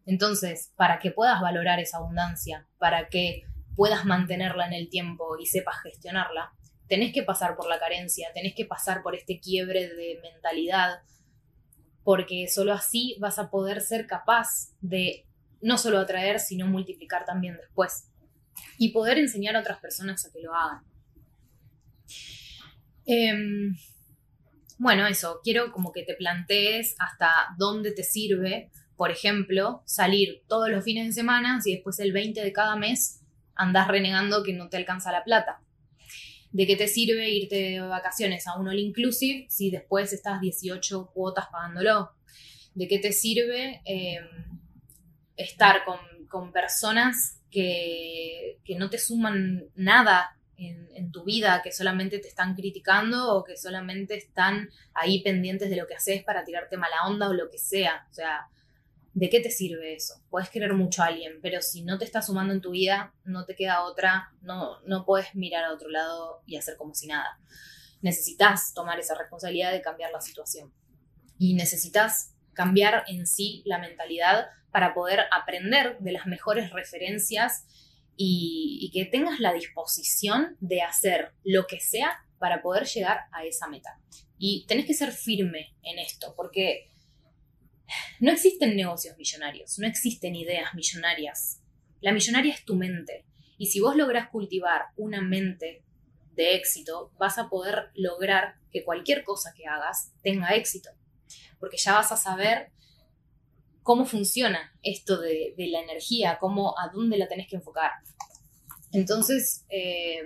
[0.05, 3.43] Entonces, para que puedas valorar esa abundancia, para que
[3.75, 6.53] puedas mantenerla en el tiempo y sepas gestionarla,
[6.87, 11.01] tenés que pasar por la carencia, tenés que pasar por este quiebre de mentalidad,
[12.03, 15.25] porque solo así vas a poder ser capaz de
[15.61, 18.09] no solo atraer, sino multiplicar también después
[18.77, 20.83] y poder enseñar a otras personas a que lo hagan.
[23.05, 23.75] Em,
[24.77, 30.69] bueno, eso, quiero como que te plantees hasta dónde te sirve, por ejemplo, salir todos
[30.69, 33.21] los fines de semana y después el 20 de cada mes
[33.55, 35.61] andás renegando que no te alcanza la plata.
[36.57, 41.11] ¿De qué te sirve irte de vacaciones a un all inclusive si después estás 18
[41.13, 42.09] cuotas pagándolo?
[42.73, 44.25] ¿De qué te sirve em,
[45.35, 52.17] estar con, con personas que, que, no te suman nada en, tu vida que solamente
[52.17, 56.75] te están criticando o que solamente están ahí pendientes de lo que haces para tirarte
[56.75, 58.07] mala onda o lo que sea,
[59.17, 60.21] ¿de qué te sirve eso?
[60.29, 63.45] Puedes querer mucho a alguien, pero si no te está sumando en tu vida, no
[63.45, 67.39] te queda otra, no, no puedes mirar a otro lado y hacer como si nada.
[68.03, 70.71] Necesitas tomar esa responsabilidad de cambiar la situación.
[71.39, 77.65] Y necesitas cambiar en sí la mentalidad para poder aprender de las mejores referencias
[78.15, 83.67] y, que tengas la disposición de hacer lo que sea para poder llegar a esa
[83.67, 83.99] meta.
[84.37, 86.91] Y tenés que ser firme en esto, porque
[88.19, 91.61] no existen negocios millonarios, no existen ideas millonarias.
[92.01, 93.25] La millonaria es tu mente.
[93.57, 95.83] Y si vos lográs cultivar una mente
[96.33, 100.91] de éxito, vas a poder lograr que cualquier cosa que hagas tenga éxito.
[101.59, 102.71] Porque ya vas a saber
[103.81, 107.91] cómo funciona esto de, la energía, cómo, a dónde la tenés que enfocar.
[108.91, 110.21] Entonces, eh,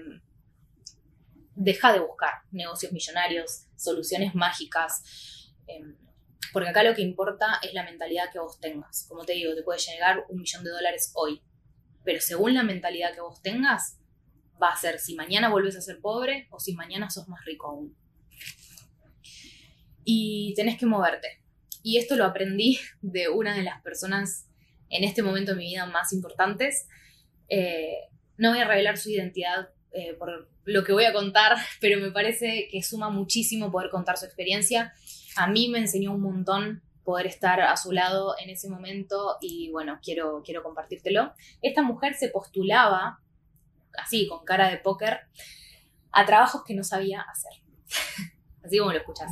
[1.56, 5.04] deja de buscar negocios millonarios, soluciones mágicas,
[5.68, 5.96] em,
[6.54, 9.06] porque acá lo que importa es la mentalidad que vos tengas.
[9.08, 11.42] Como te digo, te puede llegar un millón de dólares hoy,
[12.04, 14.00] pero según la mentalidad que vos tengas,
[14.62, 17.68] va a ser si mañana volvés a ser pobre o si mañana sos más rico
[17.68, 17.96] aún.
[20.04, 21.42] Y tenés que moverte.
[21.84, 24.48] Y esto lo aprendí de una de las personas
[24.90, 26.88] en este momento de mi vida más importantes.
[27.48, 32.00] Eh, no voy a revelar su identidad eh, por lo que voy a contar, pero
[32.00, 34.94] me parece que suma muchísimo poder contar su experiencia.
[35.38, 39.72] A mí me enseñó un montón poder estar a su lado en ese momento y
[39.72, 41.34] bueno, quiero, quiero compartírtelo.
[41.62, 43.20] Esta mujer se postulaba,
[43.98, 45.22] así, con cara de póker,
[46.12, 47.52] a trabajos que no sabía hacer.
[48.64, 49.32] así como lo escuchas.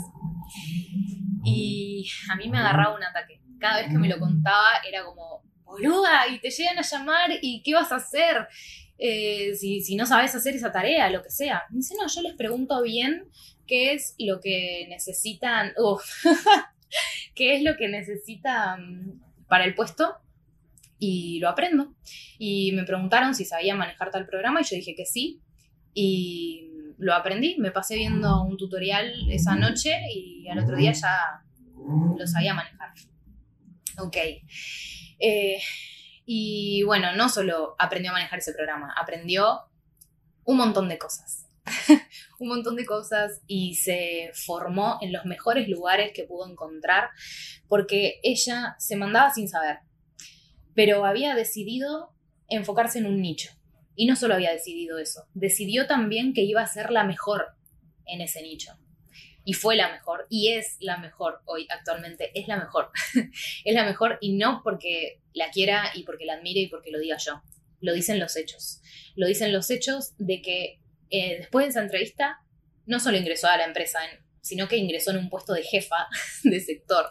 [1.43, 3.41] Y a mí me agarraba un ataque.
[3.59, 7.61] Cada vez que me lo contaba era como, boluda, y te llegan a llamar y
[7.61, 8.47] ¿qué vas a hacer?
[9.01, 11.63] Eh, si, no sabes hacer esa tarea, lo que sea.
[11.69, 13.29] dice, no, yo les pregunto bien
[13.65, 15.73] qué es lo que necesitan,
[17.35, 20.15] qué es lo que necesitan para el puesto
[20.99, 21.95] y lo aprendo.
[22.37, 25.39] Y me preguntaron si sabía manejar tal programa y yo dije que sí.
[25.93, 26.65] Y
[26.97, 31.41] lo aprendí, me pasé viendo un tutorial esa noche y al otro día ya
[32.17, 32.89] lo sabía manejar.
[33.97, 34.17] Ok.
[35.19, 35.59] Eh,
[36.31, 39.61] y bueno, no solo aprendió a manejar ese programa, aprendió
[40.43, 41.47] un montón de cosas.
[42.39, 47.09] un montón de cosas y se formó en los mejores lugares que pudo encontrar
[47.67, 49.79] porque ella se mandaba sin saber,
[50.75, 52.13] pero había decidido
[52.47, 53.49] enfocarse en un nicho.
[53.95, 57.55] Y no solo había decidido eso, decidió también que iba a ser la mejor
[58.05, 58.77] en ese nicho
[59.49, 62.91] y fue la mejor y es la mejor hoy actualmente, es la mejor.
[63.65, 66.99] es la mejor y no porque la quiera y porque la admire y porque lo
[66.99, 67.41] diga yo.
[67.81, 68.83] Lo dicen los hechos.
[69.15, 72.43] Lo dicen los hechos de que eh, después de esa entrevista
[72.85, 73.97] no solo ingresó a la empresa,
[74.39, 76.07] sino que ingresó en un puesto de jefa
[76.43, 77.07] de sector.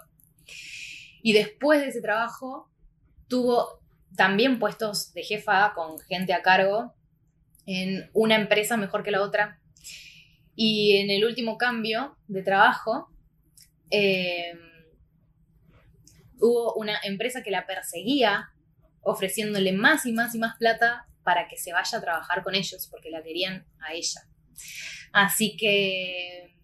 [1.21, 2.71] Y después de ese trabajo
[3.27, 3.81] tuvo
[4.15, 6.95] también puestos de jefa con gente a cargo
[7.67, 9.58] en una empresa mejor que la otra,
[10.61, 13.09] y en el último cambio de trabajo,
[13.93, 14.59] eh,
[16.41, 18.51] hubo una empresa que la perseguía
[19.01, 22.89] ofreciéndole más y más y más plata para que se vaya a trabajar con ellos,
[22.91, 24.23] porque la querían a ella.
[25.13, 26.57] Así que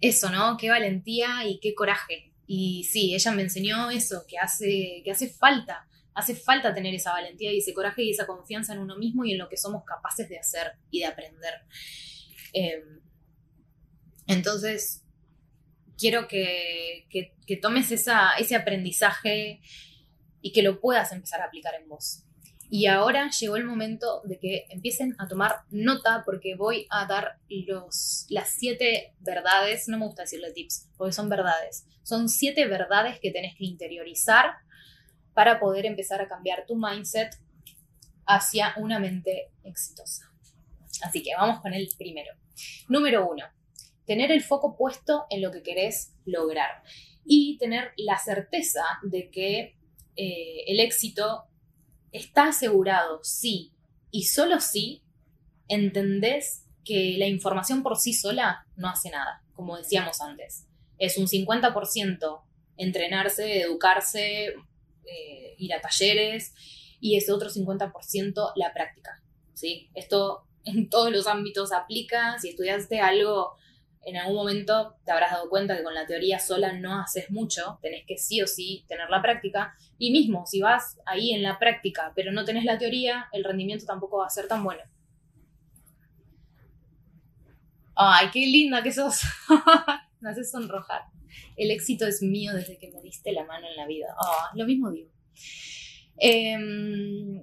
[0.00, 0.56] eso, ¿no?
[0.56, 2.32] Qué valentía y qué coraje.
[2.48, 5.86] Y sí, ella me enseñó eso, que hace, que hace falta
[6.16, 9.32] hace falta tener esa valentía y ese coraje y esa confianza en uno mismo y
[9.32, 11.54] en lo que somos capaces de hacer y de aprender.
[12.54, 13.00] Em,
[14.26, 15.04] entonces,
[15.98, 17.06] quiero que,
[17.60, 19.60] tomes ese aprendizaje
[20.40, 22.22] y que lo puedas empezar a aplicar en vos.
[22.70, 27.38] Y ahora llegó el momento de que empiecen a tomar nota porque voy a dar
[27.48, 31.86] los, las siete verdades, no me gusta decirle tips, porque son verdades.
[32.02, 34.54] Son siete verdades que tenés que interiorizar
[35.36, 37.38] para poder empezar a cambiar tu mindset
[38.26, 40.32] hacia una mente exitosa.
[41.02, 42.32] Así que vamos con el primero.
[42.88, 43.44] Número uno,
[44.06, 46.82] tener el foco puesto en lo que querés lograr
[47.26, 49.76] y tener la certeza de que
[50.16, 51.44] eh, el éxito
[52.12, 53.74] está asegurado sí
[54.10, 55.02] y solo si
[55.68, 60.66] entendés que la información por sí sola no hace nada, como decíamos antes.
[60.96, 62.40] Es un 50%
[62.78, 64.54] entrenarse, educarse,
[65.06, 66.54] eh, ir a talleres
[67.00, 69.22] y ese otro 50% la práctica.
[69.54, 69.90] ¿sí?
[69.94, 72.38] Esto en todos los ámbitos aplica.
[72.38, 73.56] Si estudiaste algo,
[74.04, 77.78] en algún momento te habrás dado cuenta que con la teoría sola no haces mucho,
[77.82, 79.74] tenés que sí o sí tener la práctica.
[79.98, 83.86] Y mismo, si vas ahí en la práctica, pero no tenés la teoría, el rendimiento
[83.86, 84.82] tampoco va a ser tan bueno.
[87.94, 89.22] Ay, qué linda que sos.
[90.20, 91.15] me haces sonrojar
[91.56, 94.14] el éxito es mío desde que me diste la mano en la vida.
[94.18, 95.10] Ah, lo mismo digo.
[96.18, 97.42] Em,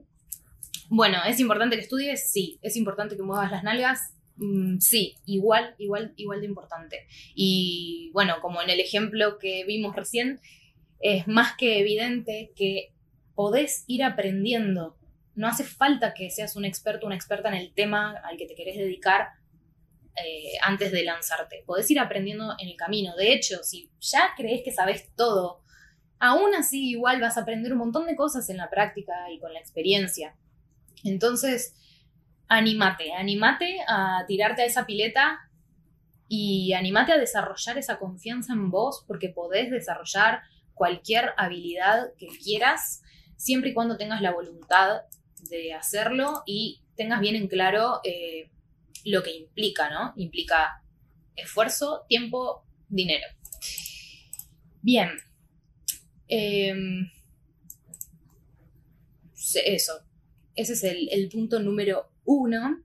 [0.89, 2.31] bueno, ¿es importante que estudies?
[2.31, 2.59] Sí.
[2.61, 4.13] ¿Es importante que muevas las nalgas?
[4.35, 7.07] Mm, sí, igual, igual, igual de importante.
[7.35, 10.39] Y bueno, como en el ejemplo que vimos recién,
[10.99, 12.93] es más que evidente que
[13.35, 14.97] podés ir aprendiendo.
[15.35, 18.55] No hace falta que seas un experto, una experta en el tema al que te
[18.55, 19.29] querés dedicar
[20.15, 21.63] eh, antes de lanzarte.
[21.65, 23.15] Podés ir aprendiendo en el camino.
[23.15, 25.61] De hecho, si ya crees que sabes todo,
[26.19, 29.53] aún así igual vas a aprender un montón de cosas en la práctica y con
[29.53, 30.35] la experiencia.
[31.03, 31.75] Entonces,
[32.47, 35.39] anímate, anímate a tirarte a esa pileta
[36.27, 40.41] y anímate a desarrollar esa confianza en vos porque podés desarrollar,
[40.73, 43.03] cualquier habilidad que quieras,
[43.35, 45.01] siempre y cuando tengas la voluntad
[45.49, 48.49] de hacerlo y tengas bien en claro eh,
[49.05, 50.13] lo que implica, ¿no?
[50.17, 50.83] Implica
[51.35, 53.25] esfuerzo, tiempo, dinero.
[54.81, 55.09] Bien.
[56.27, 57.09] Em,
[59.65, 59.93] eso.
[60.55, 62.83] Ese es el, el punto número uno.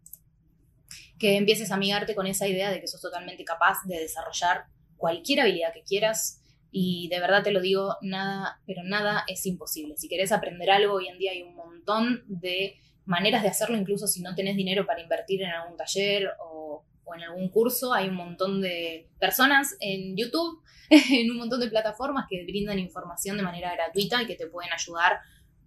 [1.19, 4.67] Que empieces a amigarte con esa idea de que sos totalmente capaz de desarrollar
[4.97, 6.43] cualquier habilidad que quieras.
[6.71, 9.97] Y de verdad te lo digo, nada, pero nada es imposible.
[9.97, 12.79] Si querés aprender algo, hoy en día hay un montón de
[13.09, 16.85] maneras de hacerlo, incluso si no tenés dinero para invertir en algún taller o,
[17.17, 17.95] en algún curso.
[17.95, 23.39] Hay un montón de personas en YouTube, en un montón de plataformas que brindan información
[23.39, 25.21] de manera gratuita y que te pueden ayudar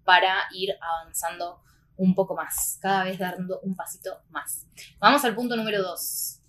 [0.04, 1.60] para ir avanzando
[1.98, 4.68] un poco más, cada vez dando un pasito más.
[5.00, 6.42] Vamos al punto número dos.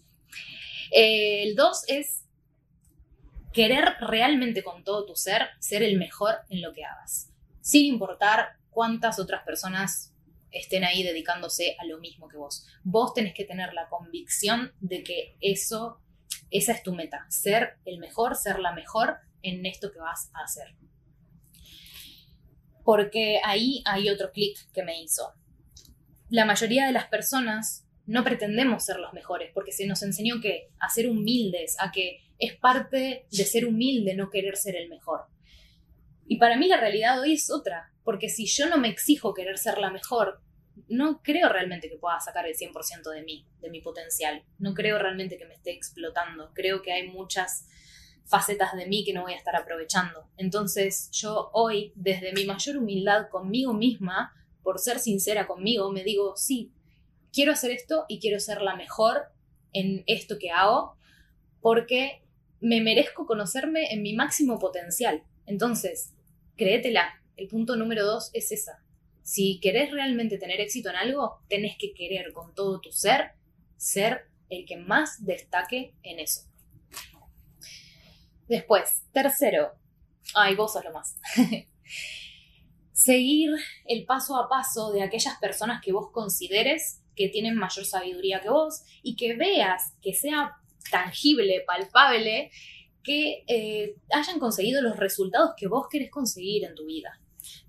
[0.90, 2.26] el dos es
[3.54, 7.30] querer realmente con todo tu ser ser el mejor en lo que hagas,
[7.62, 10.11] sin importar cuántas otras personas
[10.52, 12.66] estén ahí dedicándose a lo mismo que vos.
[12.84, 16.00] Vos tenés que tener la convicción de que eso,
[16.50, 20.44] esa es tu meta, ser el mejor, ser la mejor en esto que vas a
[20.44, 20.76] hacer.
[22.84, 25.32] Porque ahí hay otro clic que me hizo.
[26.28, 30.70] La mayoría de las personas no pretendemos ser los mejores, porque se nos enseñó que
[30.80, 35.26] a ser humildes, a que es parte de ser humilde no querer ser el mejor.
[36.32, 39.58] Y para mí la realidad hoy es otra, porque si yo no me exijo querer
[39.58, 40.40] ser la mejor,
[40.88, 44.42] no creo realmente que pueda sacar el 100% de mí, de mi potencial.
[44.58, 46.50] No creo realmente que me esté explotando.
[46.54, 47.68] Creo que hay muchas
[48.24, 50.26] facetas de mí que no voy a estar aprovechando.
[50.38, 56.34] Entonces yo hoy, desde mi mayor humildad conmigo misma, por ser sincera conmigo, me digo,
[56.34, 56.72] sí,
[57.30, 59.24] quiero hacer esto y quiero ser la mejor
[59.74, 60.96] en esto que hago,
[61.60, 62.22] porque
[62.58, 65.24] me merezco conocerme en mi máximo potencial.
[65.44, 66.14] Entonces,
[66.56, 68.82] créetela, el punto número dos es esa.
[69.22, 73.32] Si querés realmente tener éxito en algo, tenés que querer con todo tu ser
[73.76, 76.42] ser el que más destaque en eso.
[78.46, 79.72] Después, tercero,
[80.34, 81.18] ay, vos sos lo más.
[82.92, 83.50] Seguir
[83.86, 88.50] el paso a paso de aquellas personas que vos consideres que tienen mayor sabiduría que
[88.50, 90.56] vos y que veas que sea
[90.90, 92.50] tangible, palpable,
[93.02, 97.18] que eh, hayan conseguido los resultados que vos querés conseguir en tu vida.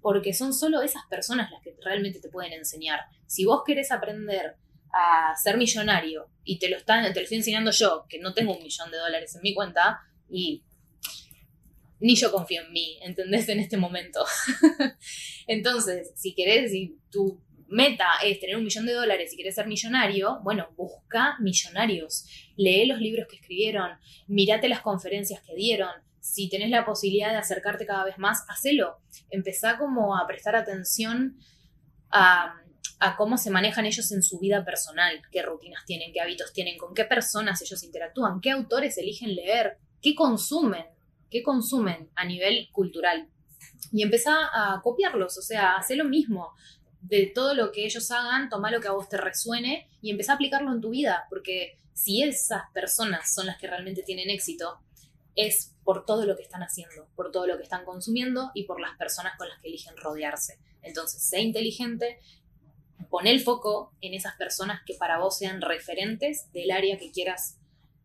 [0.02, 3.00] Porque son solo esas personas las que realmente te pueden enseñar.
[3.26, 4.56] Si vos querés aprender
[4.94, 8.56] a ser millonario y te lo, están, te lo estoy enseñando yo, que no tengo
[8.56, 10.64] un millón de dólares en mi cuenta, y
[12.00, 13.48] ni yo confío en mí, ¿entendés?
[13.50, 14.26] En este momento.
[15.48, 17.42] Entonces, si querés, si tu
[17.74, 22.86] meta es tener un millón de dólares y querés ser millonario, bueno, busca millonarios, lee
[22.86, 23.92] los libros que escribieron,
[24.28, 29.00] mírate las conferencias que dieron, si tenés la posibilidad de acercarte cada vez más, hacelo.
[29.30, 31.38] Empezá como a prestar atención
[32.12, 32.56] a,
[33.00, 36.78] a, cómo se manejan ellos en su vida personal, qué rutinas tienen, qué hábitos tienen,
[36.78, 40.86] con qué personas ellos interactúan, qué autores eligen leer, qué consumen,
[41.30, 43.28] qué consumen a nivel cultural.
[43.92, 46.54] Y empezá a copiarlos, o sea, haz lo mismo
[47.04, 50.32] de todo lo que ellos hagan, toma lo que a vos te resuene y empezá
[50.32, 54.80] a aplicarlo en tu vida, porque si esas personas son las que realmente tienen éxito,
[55.36, 58.80] es por todo lo que están haciendo, por todo lo que están consumiendo y por
[58.80, 60.60] las personas con las que eligen rodearse.
[60.82, 62.20] Entonces, sé inteligente,
[63.10, 67.58] pon el foco en esas personas que para vos sean referentes del área que quieras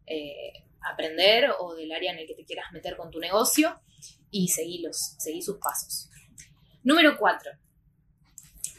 [0.07, 3.80] eh, aprender o del área en el que te quieras meter con tu negocio
[4.30, 6.11] y seguílos, seguí sus pasos.
[6.82, 7.53] Número cuatro,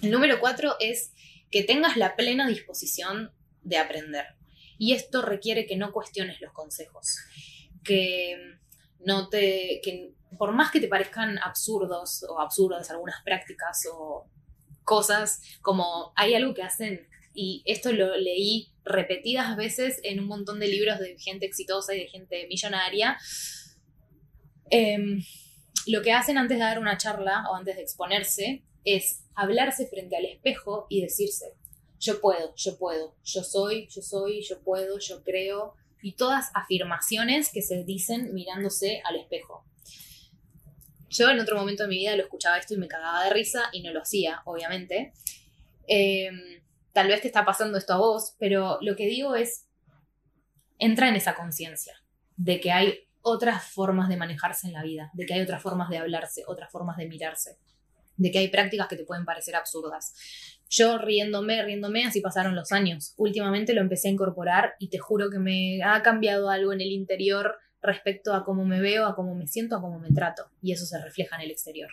[0.02, 1.14] número cuatro es
[1.52, 3.32] que tengas la plena disposición
[3.64, 4.26] de aprender.
[4.78, 7.18] Y esto requiere que no cuestiones los consejos.
[7.84, 8.58] Que
[9.00, 9.82] no te.
[9.84, 14.28] que por más que te parezcan absurdos o absurdas algunas prácticas o
[14.84, 20.60] cosas, como hay algo que hacen, y esto lo leí repetidas veces en un montón
[20.60, 23.18] de libros de gente exitosa y de gente millonaria.
[24.70, 25.24] Em,
[25.88, 30.16] lo que hacen antes de dar una charla o antes de exponerse es hablarse frente
[30.16, 31.54] al espejo y decirse,
[32.00, 37.52] yo puedo, yo puedo, yo soy, yo soy, yo puedo, yo creo, y todas afirmaciones
[37.52, 39.66] que se dicen mirándose al espejo.
[41.10, 43.64] Yo en otro momento de mi vida lo escuchaba esto y me cagaba de risa
[43.74, 45.12] y no lo hacía, obviamente.
[45.88, 46.62] Em,
[46.94, 49.66] tal vez te está pasando esto a vos, pero lo que digo es,
[50.78, 51.96] entra en esa conciencia
[52.38, 55.90] de que hay otras formas de manejarse en la vida, de que hay otras formas
[55.90, 57.58] de hablarse, otras formas de mirarse
[58.20, 60.14] de que hay prácticas que te pueden parecer absurdas.
[60.70, 63.14] Yo riéndome, riéndome, así pasaron los años.
[63.18, 66.92] Últimamente lo empecé a incorporar y te juro que me ha cambiado algo en el
[66.92, 70.52] interior respecto a cómo me veo, a cómo me siento, a cómo me trato.
[70.62, 71.90] Y eso se refleja en el exterior.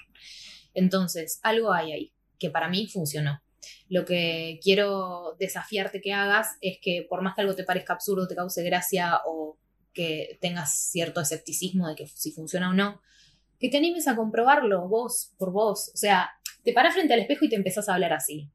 [0.75, 3.41] Entonces, algo hay ahí que para mí funcionó.
[3.89, 8.27] Lo que quiero desafiarte que hagas es que por más que algo te parezca absurdo,
[8.27, 9.59] te cause gracia o
[9.93, 13.01] que tengas cierto escepticismo de que si funciona o no,
[13.59, 15.91] que te animes a comprobarlo vos por vos.
[15.95, 16.31] O sea,
[16.65, 18.51] te paras frente al espejo y te empezás a hablar así.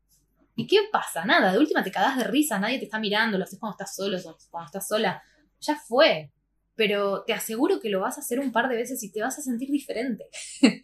[0.55, 1.25] ¿Y qué pasa?
[1.25, 3.95] Nada, de última te cagás de risa, nadie te está mirando, lo haces cuando estás
[3.95, 4.17] solo,
[4.49, 5.23] cuando estás sola.
[5.61, 6.31] Ya fue.
[6.75, 9.37] Pero te aseguro que lo vas a hacer un par de veces y te vas
[9.37, 10.25] a sentir diferente.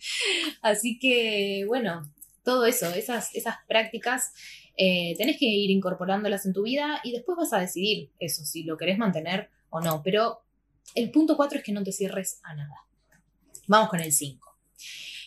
[0.61, 2.01] Así que, bueno,
[2.43, 4.31] todo eso, esas, esas prácticas,
[4.77, 8.63] eh, tenés que ir incorporándolas en tu vida y después vas a decidir eso, si
[8.63, 10.01] lo querés mantener o no.
[10.03, 10.41] Pero
[10.95, 12.86] el punto cuatro es que no te cierres a nada.
[13.67, 14.57] Vamos con el 5.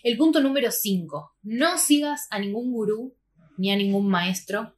[0.02, 1.36] El punto número 5.
[1.42, 3.14] No sigas a ningún gurú
[3.58, 4.74] ni a ningún maestro.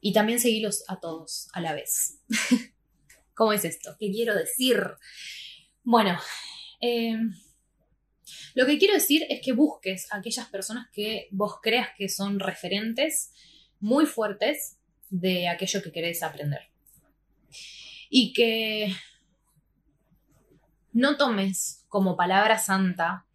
[0.00, 2.18] Y también seguilos a todos a la vez.
[3.34, 3.94] ¿Cómo es esto?
[4.00, 4.82] ¿Qué quiero decir?
[5.84, 6.18] Bueno,
[6.80, 7.16] eh,
[8.54, 12.40] lo que quiero decir es que busques a aquellas personas que vos creas que son
[12.40, 13.32] referentes
[13.78, 14.76] muy fuertes
[15.08, 16.62] de aquello que querés aprender.
[18.08, 18.92] Y que
[20.92, 23.26] no tomes como palabra santa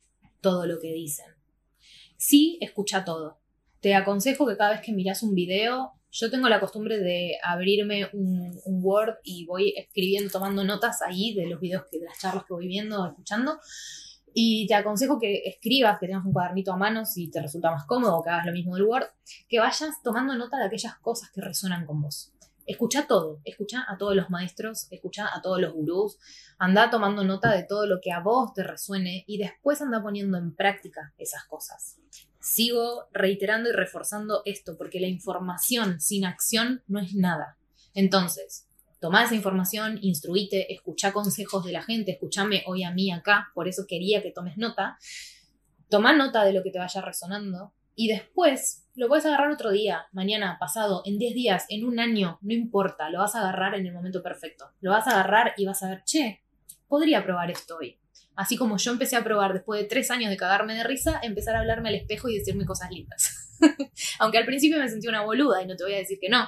[0.41, 1.27] todo lo que dicen.
[2.17, 3.37] Sí, escucha todo.
[3.81, 8.09] Te aconsejo que cada vez que miras un video, yo tengo la costumbre de abrirme
[8.13, 12.45] un, Word y voy escribiendo, tomando notas ahí de los videos, que, de las charlas
[12.45, 13.59] que voy viendo, escuchando.
[14.33, 17.85] Y te aconsejo que escribas, que tengas un cuadernito a mano si te resulta más
[17.85, 19.07] cómodo, que hagas lo mismo del Word,
[19.49, 22.31] que vayas tomando nota de aquellas cosas que resuenan con vos.
[22.65, 26.17] Escucha todo, escucha a todos los maestros, escucha a todos los gurús,
[26.57, 30.37] anda tomando nota de todo lo que a vos te resuene y después anda poniendo
[30.37, 31.97] en práctica esas cosas.
[32.39, 37.57] Sigo reiterando y reforzando esto porque la información sin acción no es nada.
[37.93, 38.67] Entonces,
[39.05, 43.67] Toma esa información, instruite, escucha consejos de la gente, escúchame hoy a mí acá, por
[43.67, 44.97] eso quería que tomes nota.
[45.89, 50.07] Toma nota de lo que te vaya resonando y después lo puedes agarrar otro día,
[50.13, 53.85] mañana, pasado, en 10 días, en un año, no importa, lo vas a agarrar en
[53.85, 54.71] el momento perfecto.
[54.79, 56.43] Lo vas a agarrar y vas a ver, che,
[56.87, 57.99] podría probar esto hoy.
[58.35, 61.55] Así como yo empecé a probar después de tres años de cagarme de risa, empezar
[61.55, 63.53] a hablarme al espejo y decirme cosas lindas.
[64.19, 66.47] Aunque al principio me sentí una boluda y no te voy a decir que no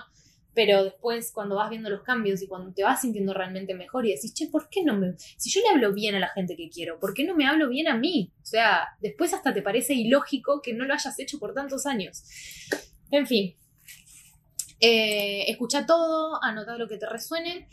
[0.57, 4.15] pero después cuando vas viendo los cambios y cuando te vas sintiendo realmente mejor y
[4.15, 5.13] decís, che, ¿por qué no me...
[5.15, 7.69] Si yo le hablo bien a la gente que quiero, ¿por qué no me hablo
[7.69, 8.33] bien a mí?
[8.41, 12.23] O sea, después hasta te parece ilógico que no lo hayas hecho por tantos años.
[13.11, 13.55] En fin,
[14.79, 17.69] eh, escucha todo, anota lo que te resuene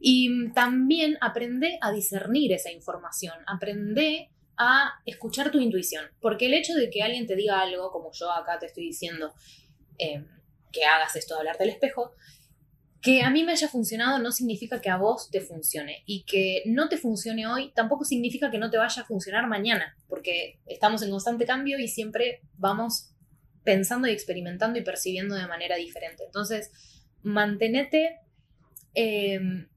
[0.00, 6.72] y también aprende a discernir esa información, aprende a escuchar tu intuición, porque el hecho
[6.72, 9.34] de que alguien te diga algo, como yo acá te estoy diciendo,
[9.98, 10.24] eh,
[10.74, 12.12] que hagas esto de hablar del espejo,
[13.04, 16.62] que a mí me haya funcionado no significa que a vos te funcione y que
[16.64, 21.02] no te funcione hoy tampoco significa que no te vaya a funcionar mañana, porque estamos
[21.02, 23.10] en constante cambio y siempre vamos
[23.62, 26.24] pensando y experimentando y percibiendo de manera diferente.
[26.24, 26.70] Entonces,
[27.22, 28.20] mantenete
[28.94, 29.68] em,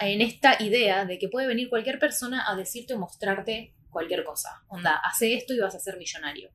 [0.00, 4.62] en esta idea de que puede venir cualquier persona a decirte o mostrarte cualquier cosa.
[4.68, 6.50] Onda, hace esto y vas a ser millonario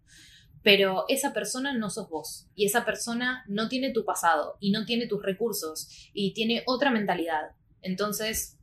[0.63, 4.85] pero esa persona no sos vos y esa persona no tiene tu pasado y no
[4.85, 7.51] tiene tus recursos y tiene otra mentalidad.
[7.81, 8.57] Entonces,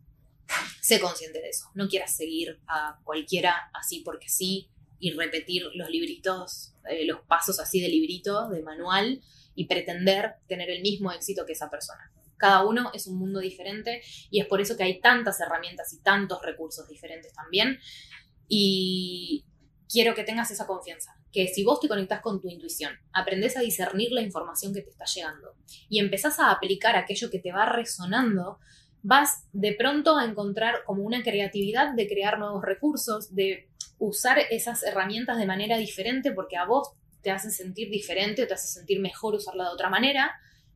[0.80, 1.66] sé consciente de eso.
[1.74, 4.70] No quieras seguir a cualquiera así porque sí
[5.00, 9.22] y repetir los libritos, eh, los pasos así de librito, de manual
[9.54, 12.12] y pretender tener el mismo éxito que esa persona.
[12.36, 16.00] Cada uno es un mundo diferente y es por eso que hay tantas herramientas y
[16.00, 17.78] tantos recursos diferentes también.
[18.48, 19.44] Y
[19.90, 23.60] quiero que tengas esa confianza, que si vos te conectás con tu intuición, aprendés a
[23.60, 25.54] discernir la información que te está llegando
[25.88, 28.58] y empezás a aplicar aquello que te va resonando,
[29.02, 33.68] vas de pronto a encontrar como una creatividad de crear nuevos recursos, de
[33.98, 38.68] usar esas herramientas de manera diferente porque a vos te hace sentir diferente, te hace
[38.68, 40.32] sentir mejor usarla de otra manera.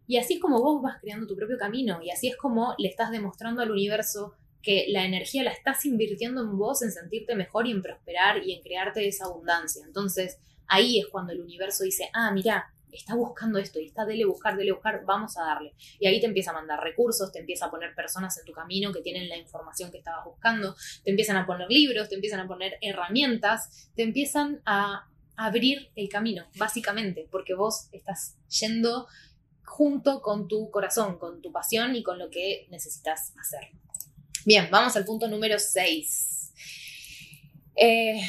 [0.06, 2.88] Y así es como vos vas creando tu propio camino y así es como le
[2.88, 7.66] estás demostrando al universo que la energía la estás invirtiendo en vos, en sentirte mejor
[7.66, 9.82] y en prosperar y en crearte esa abundancia.
[9.84, 14.24] Entonces, ahí es cuando el universo dice, ah, mira, está buscando esto y está dele
[14.24, 15.74] buscar, dele buscar, vamos a darle.
[15.98, 18.92] Y ahí te empieza a mandar recursos, te empieza a poner personas en tu camino
[18.92, 22.46] que tienen la información que estabas buscando, te empiezan a poner libros, te empiezan a
[22.46, 29.08] poner herramientas, te empiezan a abrir el camino, básicamente, porque vos estás yendo
[29.64, 33.70] junto con tu corazón, con tu pasión y con lo que necesitas hacer.
[34.44, 36.52] Bien, vamos al punto número 6.
[37.76, 38.20] Eh,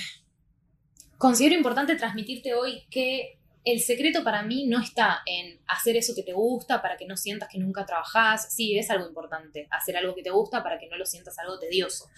[1.18, 6.22] considero importante transmitirte hoy que el secreto para mí no está en hacer eso que
[6.22, 8.54] te gusta para que no sientas que nunca trabajás.
[8.54, 11.58] Sí, es algo importante, hacer algo que te gusta para que no lo sientas algo
[11.60, 12.10] tedioso.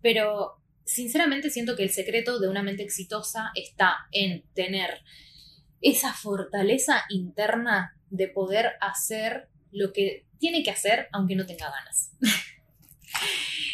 [0.00, 5.02] Pero sinceramente siento que el secreto de una mente exitosa está en tener
[5.82, 12.12] esa fortaleza interna de poder hacer lo que tiene que hacer aunque no tenga ganas.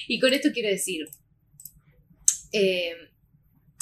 [0.09, 1.06] y con esto quiero decir,
[2.52, 2.94] eh,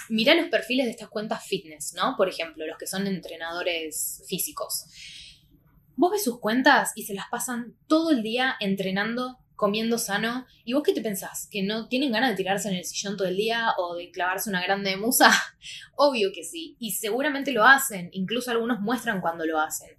[0.08, 2.14] los perfiles de estas cuentas fitness, ¿no?
[2.16, 4.84] Por ejemplo, los que son entrenadores físicos.
[5.96, 10.46] Vos ves sus cuentas y se las pasan todo el día entrenando, comiendo sano.
[10.64, 11.48] ¿Y vos qué te pensás?
[11.50, 14.50] ¿Que no tienen ganas de tirarse en el sillón todo el día o de clavarse
[14.50, 15.30] una grande musa?
[15.96, 16.76] Obvio que sí.
[16.78, 18.10] Y seguramente lo hacen.
[18.12, 19.96] Incluso algunos muestran cuando lo hacen.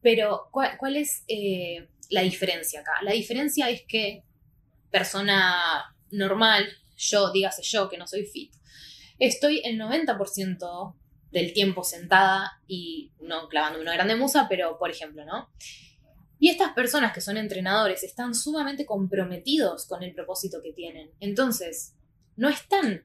[0.00, 2.92] Pero, ¿cuál, es eh, la diferencia acá?
[3.02, 4.22] La diferencia es que
[4.96, 6.66] persona normal,
[6.96, 8.54] yo, dígase yo, que no soy fit,
[9.18, 10.94] estoy el 90%
[11.30, 15.50] del tiempo sentada y no clavándome una grande musa, pero por ejemplo, ¿no?
[16.38, 21.10] Y estas personas que son entrenadores están sumamente comprometidos con el propósito que tienen.
[21.20, 21.94] Entonces,
[22.36, 23.04] no están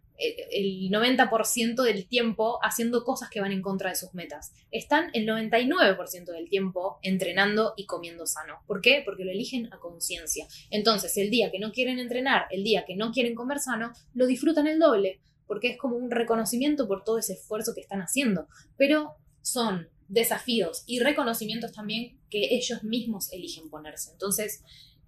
[0.52, 4.54] el 90% del tiempo haciendo cosas que van en contra de sus metas.
[4.72, 8.62] Están el 99% del tiempo entrenando y comiendo sano.
[8.68, 9.02] ¿Por qué?
[9.04, 10.48] Porque lo eligen a conciencia.
[10.70, 14.28] Entonces, el día que no quieren entrenar, el día que no quieren comer sano, lo
[14.28, 18.48] disfrutan el doble porque es como un reconocimiento por todo ese esfuerzo que están haciendo,
[18.78, 24.12] pero son desafíos y reconocimientos también que ellos mismos eligen ponerse.
[24.12, 24.64] Entonces,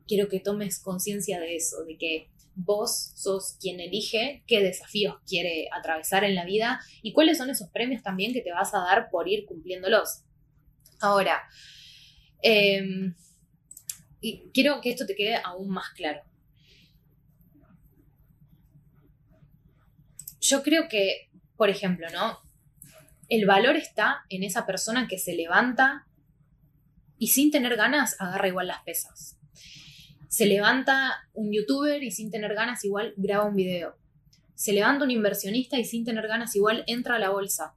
[0.05, 5.67] quiero que tomes conciencia de eso, de que vos sos quien elige qué desafíos quiere
[5.71, 9.09] atravesar en la vida y cuáles son esos premios también que te vas a dar
[9.09, 10.23] por ir cumpliéndolos.
[10.99, 11.43] Ahora,
[12.41, 13.15] em,
[14.21, 16.21] y quiero que esto te quede aún más claro.
[20.43, 22.39] yo creo que, por ejemplo, ¿no?
[23.29, 26.05] El valor está en esa persona que se levanta
[27.17, 29.37] y sin tener ganas agarra igual las pesas.
[30.33, 33.95] Se levanta un youtuber y sin tener ganas igual graba un video.
[34.55, 37.75] Se levanta un inversionista y sin tener ganas igual entra a la bolsa.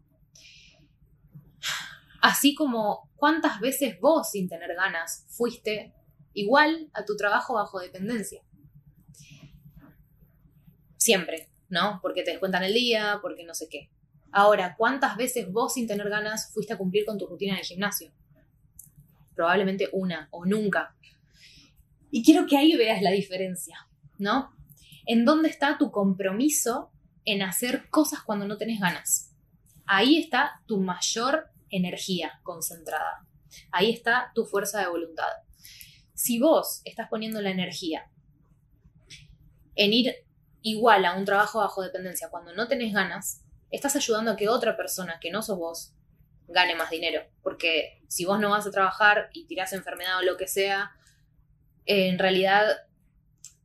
[2.23, 5.93] Así como cuántas veces vos sin tener ganas fuiste
[6.33, 8.41] igual a tu trabajo bajo dependencia.
[10.97, 11.51] Siempre.
[11.69, 11.99] ¿no?
[12.03, 13.91] Porque te descuentan el día, porque no sé qué.
[14.33, 18.13] Ahora, ¿cuántas veces vos sin tener ganas fuiste a cumplir con tu rutina de gimnasio?
[19.35, 20.96] Probablemente una o nunca.
[22.11, 23.89] Y quiero que ahí veas la diferencia,
[24.19, 24.55] ¿no?
[25.07, 26.91] ¿En dónde está tu compromiso
[27.25, 29.33] en hacer cosas cuando no tenés ganas?
[29.87, 33.27] Ahí está tu mayor energía concentrada.
[33.71, 35.31] Ahí está tu fuerza de voluntad.
[36.15, 38.11] Si vos estás poniendo la energía
[39.75, 40.15] en ir
[40.63, 44.77] igual a un trabajo bajo dependencia cuando no tenés ganas, estás ayudando a que otra
[44.77, 45.95] persona que no sos vos
[46.49, 47.23] gane más dinero.
[47.43, 50.93] Porque si vos no vas a trabajar y tirás enfermedad o lo que sea,
[51.87, 52.67] en realidad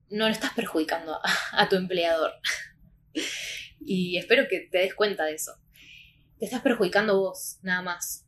[0.09, 1.19] no le estás perjudicando
[1.51, 2.31] a, tu empleador.
[3.79, 5.53] y espero que te des cuenta de eso.
[6.37, 8.25] Te estás perjudicando vos, nada más.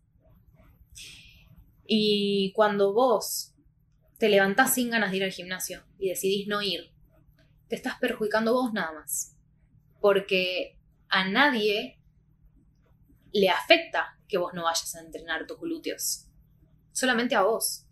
[1.86, 3.54] Y cuando vos
[4.18, 6.94] te levantás sin ganas de ir al gimnasio y decidís no ir,
[7.68, 9.36] te estás perjudicando vos nada más.
[10.00, 10.80] Porque
[11.10, 12.00] a nadie
[13.32, 16.28] le afecta que vos no vayas a entrenar tus glúteos.
[16.92, 17.86] Solamente a vos.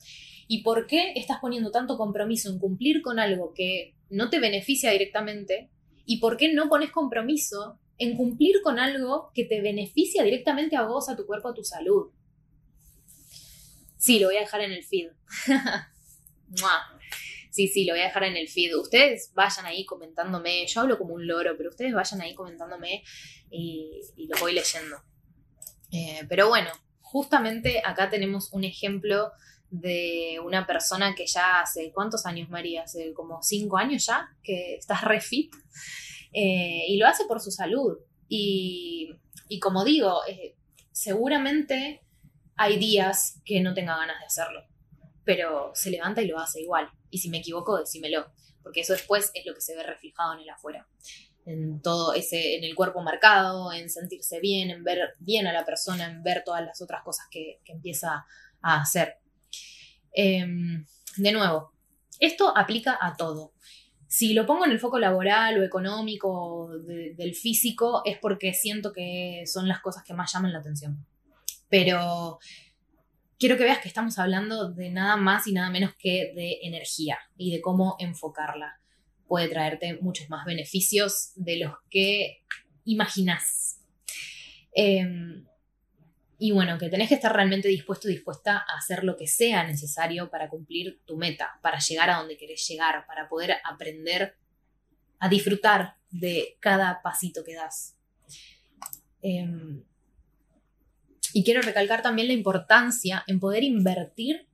[0.53, 4.91] ¿Y por qué estás poniendo tanto compromiso en cumplir con algo que no te beneficia
[4.91, 5.69] directamente?
[6.05, 10.81] ¿Y por qué no pones compromiso en cumplir con algo que te beneficia directamente a
[10.83, 12.11] vos, a tu cuerpo, a tu salud?
[13.95, 15.11] Sí, lo voy a dejar en el feed.
[17.49, 18.75] Sí, sí, lo voy a dejar en el feed.
[18.75, 20.65] Ustedes vayan ahí comentándome.
[20.67, 23.03] Yo hablo como un loro, pero ustedes vayan ahí comentándome
[23.49, 24.97] y, lo voy leyendo.
[25.91, 29.31] Eh, pero bueno, justamente acá tenemos un ejemplo
[29.71, 32.83] de una persona que ya hace, ¿cuántos años, María?
[32.83, 35.55] Hace como cinco años ya, que está refit.
[36.33, 37.97] Eh, y lo hace por su salud.
[38.27, 39.17] Y,
[39.61, 40.55] como digo, eh,
[40.91, 42.01] seguramente
[42.55, 44.63] hay días que no tenga ganas de hacerlo,
[45.25, 46.89] pero se levanta y lo hace igual.
[47.09, 48.31] Y si me equivoco, decímelo,
[48.63, 50.87] porque eso después es lo que se ve reflejado en el afuera.
[51.45, 55.65] En todo ese, en el cuerpo marcado, en sentirse bien, en ver bien a la
[55.65, 58.25] persona, en ver todas las otras cosas que, empieza
[58.61, 59.17] a hacer.
[60.13, 60.85] Em,
[61.17, 61.71] de nuevo,
[62.19, 63.53] esto aplica a todo.
[64.07, 69.43] Si lo pongo en el foco laboral o económico, del físico, es porque siento que
[69.45, 71.05] son las cosas que más llaman la atención.
[71.69, 72.39] Pero
[73.39, 77.17] quiero que veas que estamos hablando de nada más y nada menos que de energía
[77.37, 78.79] y de cómo enfocarla.
[79.27, 82.43] Puede traerte muchos más beneficios de los que
[82.83, 83.79] imaginas.
[84.73, 85.45] Em,
[86.43, 89.63] y bueno, que tenés que estar realmente dispuesto y dispuesta a hacer lo que sea
[89.63, 94.35] necesario para cumplir tu meta, para llegar a donde querés llegar, para poder aprender
[95.19, 97.95] a disfrutar de cada pasito que das.
[99.21, 99.83] Em,
[101.31, 104.47] y quiero recalcar también la importancia en poder invertir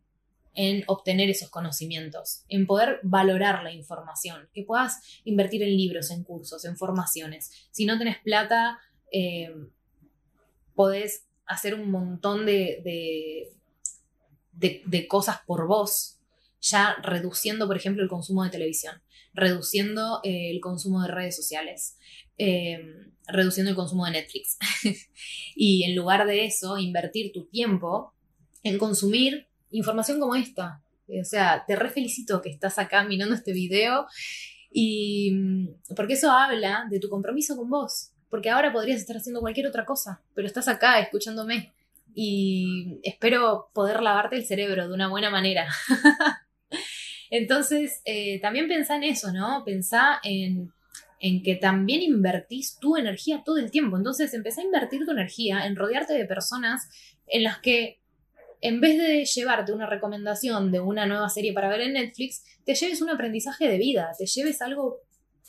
[0.56, 6.26] en obtener esos conocimientos, en poder valorar la información, que puedas invertir en libros, en
[6.26, 7.70] cursos, en formaciones.
[7.72, 8.78] Si no tenés plata,
[9.10, 9.70] em,
[10.76, 13.52] podés hacer un montón de,
[14.54, 16.20] de, cosas por vos,
[16.62, 19.02] ya reduciendo, por ejemplo, el consumo de televisión,
[19.34, 21.98] reduciendo eh, el consumo de redes sociales,
[22.38, 24.58] em, reduciendo el consumo de Netflix.
[25.56, 28.14] y en lugar de eso, invertir tu tiempo
[28.64, 30.84] en consumir información como esta.
[31.08, 34.08] O sea, te re felicito que estás acá mirando este video
[34.72, 39.42] y mm, porque eso habla de tu compromiso con vos, porque ahora podrías estar haciendo
[39.42, 41.74] cualquier otra cosa, pero estás acá escuchándome
[42.14, 45.68] y espero poder lavarte el cerebro de una buena manera.
[47.30, 49.64] Entonces, eh, también pensá en eso, ¿no?
[49.66, 50.72] Pensá en,
[51.20, 53.98] en que también invertís tu energía todo el tiempo.
[53.98, 56.90] Entonces, empezá a invertir tu energía en rodearte de personas
[57.28, 58.00] en las que
[58.62, 62.74] en vez de llevarte una recomendación de una nueva serie para ver en Netflix, te
[62.74, 65.02] lleves un aprendizaje de vida, te lleves algo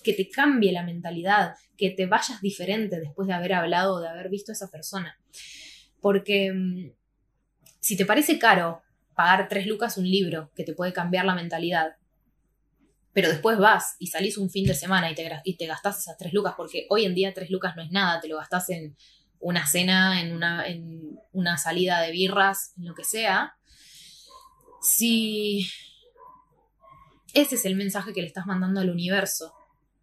[0.03, 4.29] que te cambie la mentalidad, que te vayas diferente después de haber hablado, de haber
[4.29, 5.19] visto a esa persona.
[6.01, 6.93] Porque mm,
[7.81, 8.83] si te parece caro
[9.15, 11.97] pagar tres lucas un libro que te puede cambiar la mentalidad,
[13.13, 16.17] pero después vas y salís un fin de semana y te, y te gastás esas
[16.17, 18.97] tres lucas, porque hoy en día tres lucas no es nada, te lo gastás en
[19.41, 23.57] una cena, en una, en una salida de birras, en lo que sea.
[24.81, 25.69] Si
[27.35, 29.53] ese es el mensaje que le estás mandando al universo,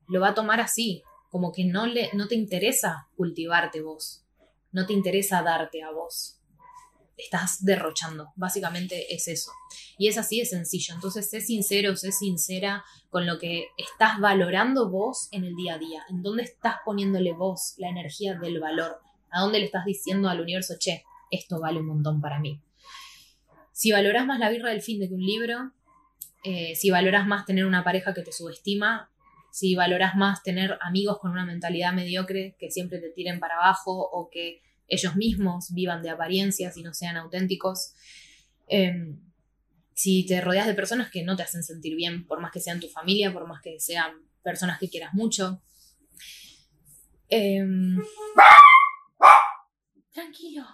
[0.08, 4.24] lo va a tomar así, como que no, le, no te interesa cultivarte vos,
[4.72, 6.40] no te interesa darte a vos.
[7.18, 9.52] Estás derrochando, básicamente es eso.
[9.98, 10.94] Y es así de sencillo.
[10.94, 15.78] Entonces, sé sincero, sé sincera con lo que estás valorando vos en el día a
[15.78, 16.04] día.
[16.10, 19.00] En dónde estás poniéndole vos la energía del valor.
[19.32, 22.60] A dónde le estás diciendo al universo, che, esto vale un montón para mí.
[23.72, 25.72] Si valoras más la birra del fin de que un libro,
[26.44, 29.10] eh, si valoras más tener una pareja que te subestima,
[29.56, 33.94] si valoras más tener amigos con una mentalidad mediocre que siempre te tiren para abajo
[33.94, 37.94] o que ellos mismos vivan de apariencias y no sean auténticos.
[38.68, 39.18] Em,
[39.94, 42.82] si te rodeas de personas que no te hacen sentir bien, por más que sean
[42.82, 44.12] tu familia, por más que sean
[44.44, 45.62] personas que quieras mucho.
[47.30, 47.98] Em,
[50.12, 50.66] tranquilo.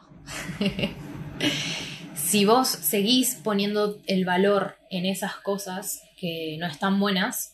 [2.15, 7.53] si vos seguís poniendo el valor en esas cosas que no están buenas,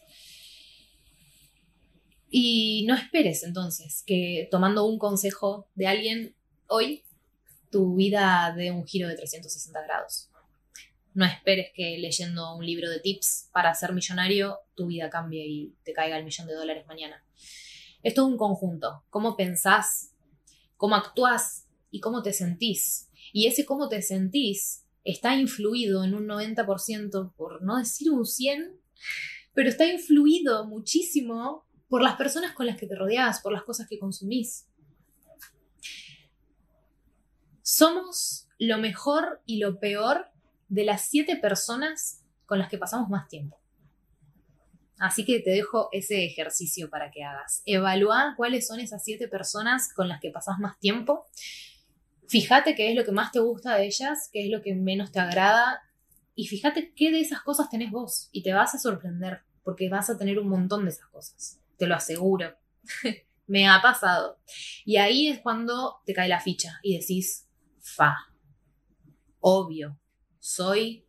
[2.30, 6.36] y no esperes entonces que tomando un consejo de alguien
[6.68, 7.04] hoy,
[7.72, 10.30] tu vida dé un giro de 360 grados.
[11.14, 15.76] No esperes que leyendo un libro de tips para ser millonario tu vida cambie y
[15.84, 17.24] te caiga el millón de dólares mañana.
[18.04, 19.04] Es todo un conjunto.
[19.10, 20.14] Cómo pensás,
[20.76, 23.10] cómo actúas y cómo te sentís.
[23.34, 28.78] Y ese cómo te sentís está influido en un 90%, por no decir un 100%,
[29.54, 33.88] pero está influido muchísimo por las personas con las que te rodeas, por las cosas
[33.88, 34.68] que consumís.
[37.62, 40.28] Somos lo mejor y lo peor
[40.68, 43.60] de las siete personas con las que pasamos más tiempo.
[45.00, 47.62] Así que te dejo ese ejercicio para que hagas.
[47.66, 51.28] Evalúa cuáles son esas siete personas con las que pasas más tiempo.
[52.28, 55.12] Fíjate qué es lo que más te gusta de ellas, qué es lo que menos
[55.12, 55.84] te agrada.
[56.36, 58.30] Y fíjate qué de esas cosas tenés vos.
[58.32, 61.88] Y te vas a sorprender, porque vas a tener un montón de esas cosas te
[61.88, 62.58] lo aseguro.
[63.48, 64.40] Me ha pasado.
[64.86, 67.48] Y ahí es cuando te cae la ficha y decís,
[67.80, 68.16] fa,
[69.40, 69.98] obvio,
[70.40, 71.06] soy,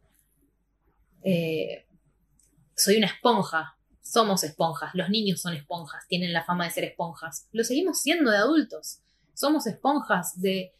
[1.22, 1.86] eh,
[2.76, 3.74] soy una esponja.
[4.00, 7.46] Somos esponjas, los niños son esponjas, tienen la fama de ser esponjas.
[7.52, 9.00] Lo seguimos siendo de adultos.
[9.34, 10.74] Somos esponjas de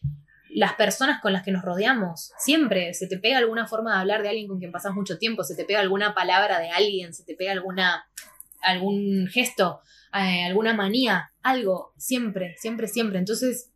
[0.50, 2.32] las personas con las que nos rodeamos.
[2.38, 5.44] Siempre se te pega alguna forma de hablar de alguien con quien pasas mucho tiempo,
[5.44, 8.08] se te pega alguna palabra de alguien, se te pega alguna
[8.60, 9.80] algún gesto,
[10.12, 13.18] eh, alguna manía, algo, siempre, siempre, siempre.
[13.18, 13.70] Entonces,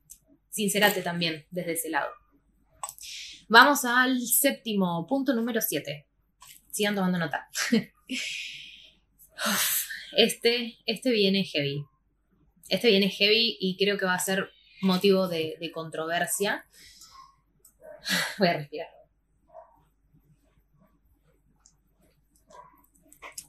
[0.51, 2.11] sincerate también desde ese lado.
[3.49, 6.07] Vamos al séptimo, punto número 7.
[6.71, 7.49] Sigan tomando nota.
[10.17, 11.85] este, este viene heavy.
[12.69, 16.65] Este viene heavy y creo que va a ser motivo de, de controversia.
[18.39, 18.89] Voy a respirar.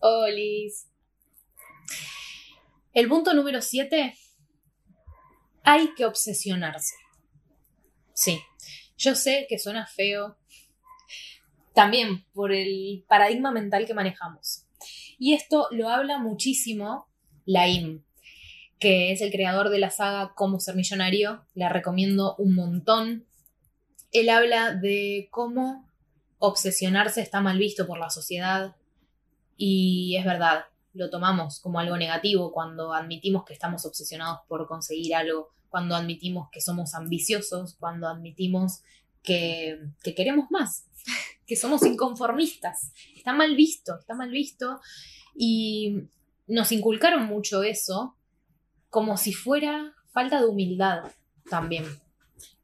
[0.01, 0.92] Olis.
[2.93, 4.13] El punto número 7,
[5.63, 6.95] hay que obsesionarse.
[8.13, 8.39] Sí,
[8.97, 10.37] Yo sé que suena feo,
[11.73, 14.67] también por el paradigma mental que manejamos.
[15.17, 17.07] Y esto lo habla muchísimo
[17.45, 18.03] Laim,
[18.77, 21.45] que es el creador de la saga Cómo ser millonario.
[21.55, 23.25] La recomiendo un montón.
[24.11, 25.89] Él habla de cómo
[26.37, 28.75] obsesionarse está mal visto por la sociedad
[29.57, 35.15] y es verdad, lo tomamos como algo negativo cuando admitimos que estamos obsesionados por conseguir
[35.15, 38.83] algo, cuando admitimos que somos ambiciosos, cuando admitimos
[39.23, 40.85] que, que queremos más,
[41.47, 42.91] que somos inconformistas.
[43.15, 44.79] Está mal visto, está mal visto
[45.35, 46.03] y
[46.47, 48.15] nos inculcaron mucho eso
[48.89, 51.11] como si fuera falta de humildad
[51.49, 51.85] también,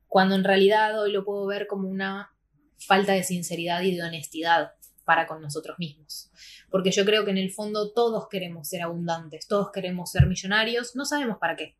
[0.07, 2.31] cuando en realidad hoy lo puedo ver como una
[2.77, 4.73] falta de sinceridad y de honestidad
[5.09, 6.29] para con nosotros mismos.
[6.69, 10.95] Porque yo creo que en el fondo todos queremos ser abundantes, todos queremos ser millonarios,
[10.95, 11.75] no sabemos para qué.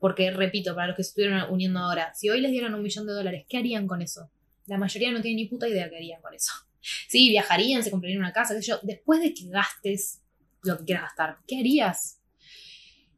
[0.00, 3.06] Porque, repito, para los que se estuvieron uniendo ahora, si hoy les dieran un millón
[3.06, 4.32] de dólares, ¿qué harían con eso?
[4.66, 6.52] La mayoría no tiene ni puta idea qué harían con eso.
[7.08, 8.80] Sí, viajarían, se comprarían una casa, qué sé yo.
[8.82, 10.22] Después de que gastes
[10.64, 12.20] lo que quieras gastar, ¿qué harías?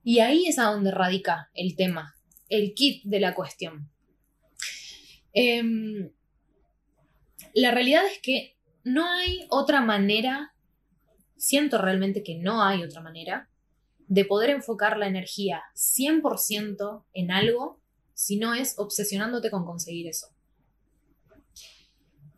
[0.04, 2.14] Y ahí es a donde radica el tema,
[2.50, 3.88] el kit de la cuestión.
[5.32, 6.10] Em,
[7.54, 8.51] la realidad es que
[8.84, 10.54] no hay otra manera,
[11.36, 13.48] siento realmente que no hay otra manera,
[14.08, 17.80] de poder enfocar la energía 100% en algo
[18.14, 20.28] si no es obsesionándote con conseguir eso.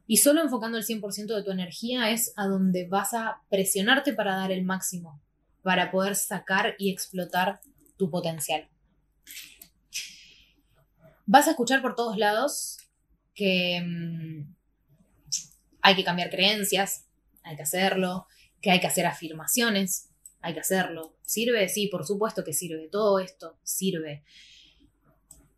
[0.06, 4.36] Y solo enfocando el 100% de tu energía es a donde vas a presionarte para
[4.36, 5.20] dar el máximo,
[5.62, 7.60] para poder sacar y explotar
[7.96, 8.68] tu potencial.
[11.26, 12.78] Vas a escuchar por todos lados
[13.34, 14.54] que mm,
[15.84, 17.04] hay que cambiar creencias,
[17.42, 18.26] hay que hacerlo,
[18.62, 20.08] que hay que hacer afirmaciones,
[20.40, 21.14] hay que hacerlo.
[21.20, 21.68] ¿Sirve?
[21.68, 22.88] Sí, por supuesto que sirve.
[22.88, 24.24] Todo esto sirve.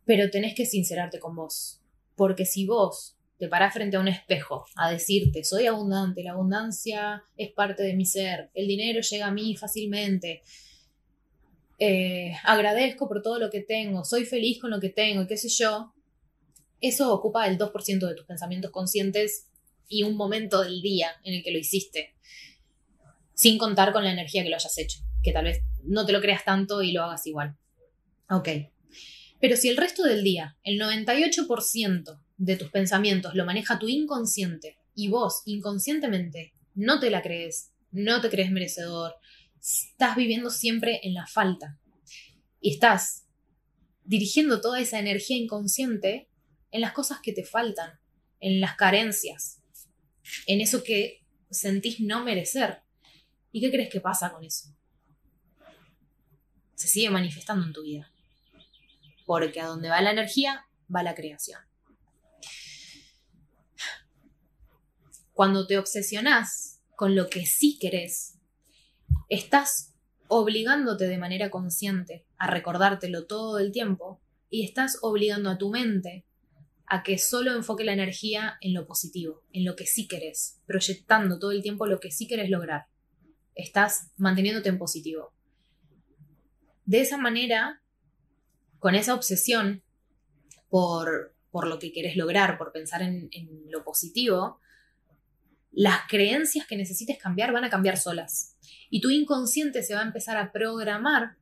[0.03, 1.79] Pero tenés que sincerarte con vos.
[2.17, 7.23] Porque si vos te parás frente a un espejo a decirte, soy abundante, la abundancia
[7.37, 10.41] es parte de mi ser, el dinero llega a mí fácilmente,
[11.77, 15.37] eh, agradezco por todo lo que tengo, soy feliz con lo que tengo y qué
[15.37, 15.93] sé yo,
[16.81, 19.47] eso ocupa el 2% de tus pensamientos conscientes
[19.87, 22.15] y un momento del día en el que lo hiciste,
[23.33, 26.21] sin contar con la energía que lo hayas hecho, que tal vez no te lo
[26.21, 27.55] creas tanto y lo hagas igual.
[28.29, 28.49] Ok.
[29.39, 34.77] Pero si el resto del día, el 98% de tus pensamientos lo maneja tu inconsciente
[34.95, 39.15] y vos inconscientemente no te la crees, no te crees merecedor,
[39.59, 41.79] estás viviendo siempre en la falta
[42.59, 43.27] y estás
[44.03, 46.29] dirigiendo toda esa energía inconsciente
[46.71, 47.99] en las cosas que te faltan,
[48.39, 49.61] en las carencias,
[50.45, 52.81] en eso que sentís no merecer.
[53.51, 54.69] ¿Y qué crees que pasa con eso?
[56.75, 58.11] Se sigue manifestando en tu vida.
[59.25, 61.59] Porque a donde va la energía, va la creación.
[65.33, 68.39] Cuando te obsesionás con lo que sí querés,
[69.29, 69.93] estás
[70.27, 76.25] obligándote de manera consciente a recordártelo todo el tiempo y estás obligando a tu mente
[76.87, 81.37] a que solo enfoque la energía en lo positivo, en lo que sí querés, proyectando
[81.37, 82.87] todo el tiempo lo que sí querés lograr.
[83.55, 85.33] Estás manteniéndote en positivo.
[86.85, 87.81] De esa manera,
[88.79, 89.83] con esa obsesión
[90.69, 94.61] por, por lo que querés lograr, por pensar en, en lo positivo,
[95.73, 98.55] las creencias que necesites cambiar van a cambiar solas.
[98.89, 101.35] Y tu inconsciente se va a empezar a programar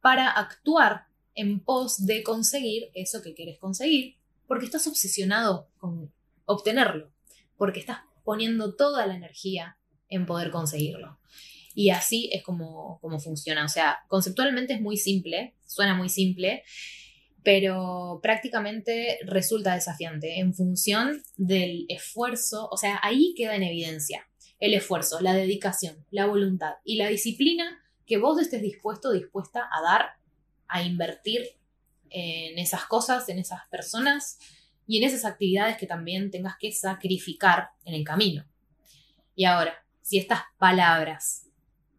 [0.00, 4.21] para actuar en pos de conseguir eso que quieres conseguir,
[4.52, 6.12] porque estás obsesionado con
[6.44, 7.10] obtenerlo,
[7.56, 9.78] porque estás poniendo toda la energía
[10.10, 11.18] en poder conseguirlo.
[11.74, 13.64] Y así es como, como funciona.
[13.64, 16.64] O sea, conceptualmente es muy simple, suena muy simple,
[17.42, 24.28] pero prácticamente resulta desafiante en función del esfuerzo, o sea, ahí queda en evidencia
[24.58, 29.80] el esfuerzo, la dedicación, la voluntad y la disciplina que vos estés dispuesto, dispuesta a
[29.80, 30.10] dar,
[30.68, 31.56] a invertir
[32.12, 34.38] en esas cosas, en esas personas
[34.86, 38.44] y en esas actividades que también tengas que sacrificar en el camino.
[39.34, 41.46] Y ahora, si estas palabras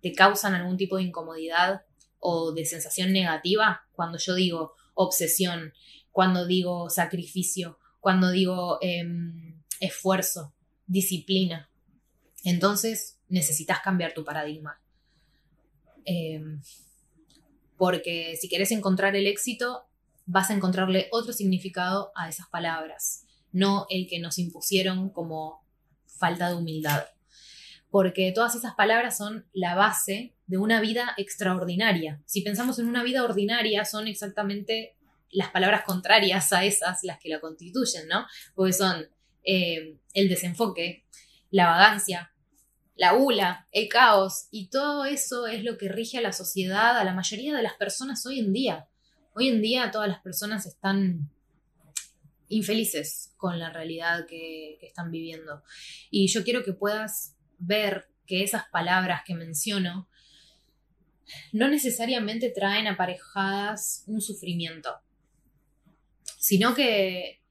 [0.02, 1.84] te causan algún tipo de incomodidad
[2.20, 5.74] o de sensación negativa, cuando yo digo obsesión,
[6.12, 10.54] cuando digo sacrificio, cuando digo em, esfuerzo,
[10.86, 11.70] disciplina.
[12.44, 14.82] Entonces necesitas cambiar tu paradigma.
[16.06, 16.62] Em,
[17.78, 19.88] porque si quieres encontrar el éxito,
[20.26, 25.66] vas a encontrarle otro significado a esas palabras, no el que nos impusieron como
[26.06, 27.06] falta de humildad.
[27.90, 32.22] Porque todas esas palabras son la base de una vida extraordinaria.
[32.26, 34.96] Si pensamos en una vida ordinaria, son exactamente
[35.30, 38.26] las palabras contrarias a esas las que la constituyen, ¿no?
[38.56, 39.08] Porque son
[39.44, 41.06] eh, el desenfoque,
[41.52, 42.34] la vagancia,
[42.96, 47.04] la gula, el caos, y todo eso es lo que rige a la sociedad, a
[47.04, 48.88] la mayoría de las personas hoy en día.
[49.36, 51.32] Hoy en día todas las personas están
[52.50, 55.64] infelices con la realidad que, están viviendo.
[56.12, 60.08] Y yo quiero que puedas ver que esas palabras que menciono
[61.52, 65.00] no necesariamente traen aparejadas un sufrimiento,
[66.38, 67.42] sino que,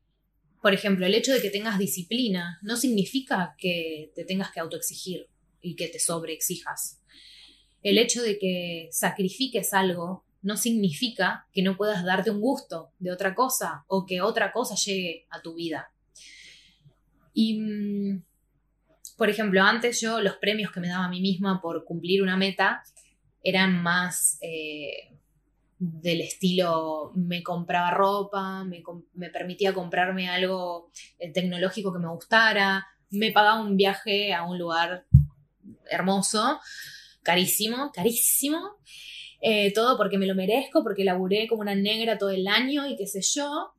[0.60, 5.28] por ejemplo, el hecho de que tengas disciplina no significa que te tengas que autoexigir
[5.60, 7.00] y que te sobreexijas.
[7.82, 13.12] El hecho de que sacrifiques algo no significa que no puedas darte un gusto de
[13.12, 15.90] otra cosa o que otra cosa llegue a tu vida.
[17.32, 18.22] Y, mm,
[19.16, 22.36] por ejemplo, antes yo los premios que me daba a mí misma por cumplir una
[22.36, 22.82] meta
[23.42, 25.12] eran más eh,
[25.78, 33.32] del estilo, me compraba ropa, me, permitía comprarme algo eh, tecnológico que me gustara, me
[33.32, 35.06] pagaba un viaje a un lugar
[35.90, 36.60] hermoso,
[37.22, 38.76] carísimo, carísimo.
[39.44, 42.94] Eh, todo porque me lo merezco, porque laburé como una negra todo el año y
[42.94, 43.74] qué sé yo.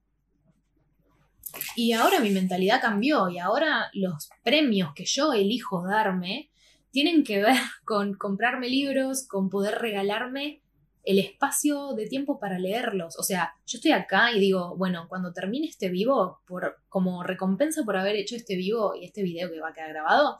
[1.78, 6.52] Y ahora mi mentalidad cambió y ahora los premios que yo elijo darme
[6.92, 7.56] tienen que ver
[7.86, 10.62] con comprarme libros, con poder regalarme
[11.06, 13.18] el espacio de tiempo para leerlos.
[13.18, 17.84] O sea, yo estoy acá y digo, bueno, cuando termine este vivo, por, como recompensa
[17.84, 20.38] por haber hecho este vivo y este video que va a quedar grabado,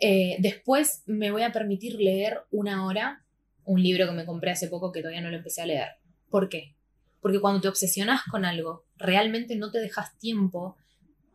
[0.00, 3.25] eh, después me voy a permitir leer una hora
[3.66, 5.88] un libro que me compré hace poco que todavía no lo empecé a leer.
[6.30, 6.74] ¿Por qué?
[7.20, 10.76] Porque cuando te obsesionas con algo, realmente no te dejas tiempo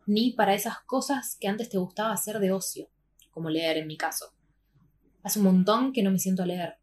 [0.06, 2.88] ni para esas cosas que antes te gustaba hacer de ocio,
[3.30, 4.32] como leer en mi caso.
[5.22, 6.78] Hace un montón que no me siento a leer,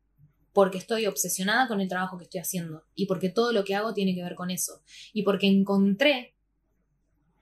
[0.53, 3.93] porque estoy obsesionada con el trabajo que estoy haciendo y porque todo lo que hago
[3.93, 4.81] tiene que ver con eso
[5.11, 6.35] y porque encontré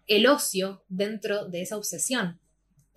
[0.08, 2.40] el ocio dentro de esa obsesión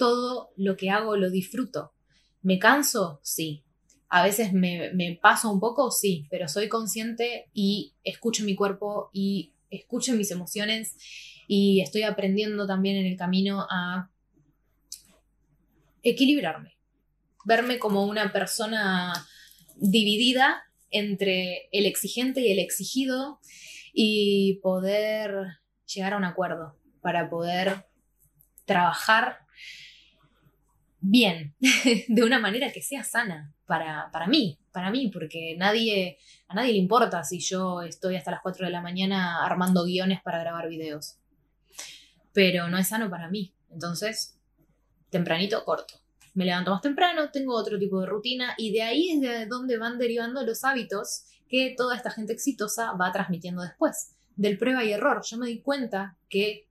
[0.00, 1.92] todo lo que hago lo disfruto.
[2.40, 3.20] ¿Me canso?
[3.22, 3.66] Sí.
[4.11, 9.52] A veces me, paso un poco, sí, pero soy consciente y escucho mi cuerpo y
[9.70, 10.96] escucho mis emociones
[11.46, 14.11] y estoy aprendiendo también en el camino a
[16.02, 16.76] equilibrarme,
[17.44, 19.12] verme como una persona
[19.76, 23.38] dividida entre el exigente y el exigido
[23.92, 27.86] y poder llegar a un acuerdo para poder
[28.64, 29.38] trabajar
[31.01, 31.55] bien,
[32.09, 36.78] de una manera que sea sana para, para, mí, para mí, porque a nadie le
[36.78, 41.16] importa si yo estoy hasta las 4 de la mañana armando guiones para grabar videos.
[42.32, 43.55] Pero no es sano para mí.
[43.70, 44.38] Entonces,
[45.11, 45.94] tempranito, corto.
[46.34, 49.78] Me levanto más temprano, tengo otro tipo de rutina y de ahí es de donde
[49.78, 54.16] van derivando los hábitos que toda esta gente exitosa va transmitiendo después.
[54.36, 55.22] Del prueba y error.
[55.24, 56.68] Yo me di cuenta que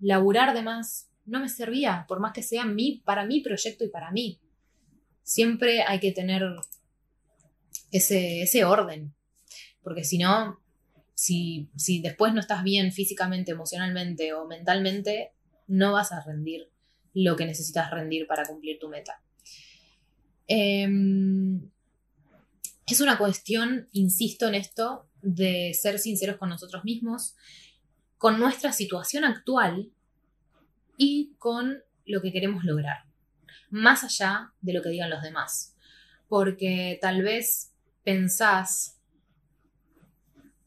[0.00, 3.88] laburar de más, no me servía, por más que sea mi, para mi proyecto y
[3.88, 4.40] para mí.
[5.22, 6.42] Siempre hay que tener
[7.90, 9.14] ese, ese orden,
[9.82, 10.60] porque si no,
[11.14, 15.32] si, si después no estás bien físicamente, emocionalmente o mentalmente,
[15.66, 16.70] no vas a rendir
[17.14, 19.22] lo que necesitas rendir para cumplir tu meta.
[20.46, 21.70] Em,
[22.86, 27.36] es una cuestión, insisto en esto, de ser sinceros con nosotros mismos,
[28.18, 29.92] con nuestra situación actual
[31.02, 33.04] y con lo que queremos lograr,
[33.70, 35.74] más allá de lo que digan los demás.
[36.28, 37.72] Porque tal vez
[38.04, 39.00] pensás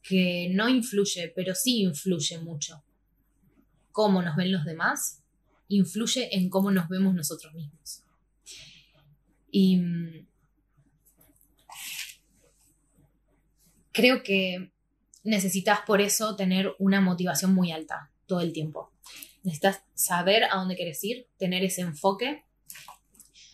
[0.02, 2.82] que no influye, pero sí influye mucho.
[3.92, 5.22] Cómo nos ven los demás
[5.68, 8.02] influye en cómo nos vemos nosotros mismos.
[9.52, 10.26] Y mm,
[13.92, 14.72] creo que
[15.22, 18.93] necesitas por eso tener una motivación muy alta todo el tiempo.
[19.44, 22.44] Necesitas saber a dónde quieres ir, tener ese enfoque,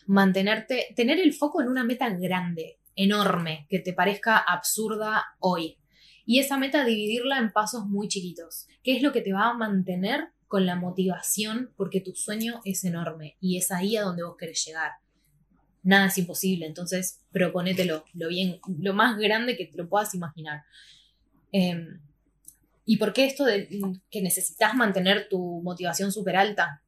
[0.07, 5.79] mantenerte, tener el foco en una meta grande, enorme, que te parezca absurda hoy.
[6.25, 9.55] Y esa meta dividirla en pasos muy chiquitos, que es lo que te va a
[9.55, 14.37] mantener con la motivación porque tu sueño es enorme y es ahí a donde vos
[14.37, 14.93] querés llegar.
[15.83, 20.63] Nada es imposible, entonces proponételo lo bien, lo más grande que te lo puedas imaginar.
[21.53, 22.01] Em,
[22.85, 23.69] ¿Y por qué esto de
[24.11, 26.83] que necesitas mantener tu motivación súper alta?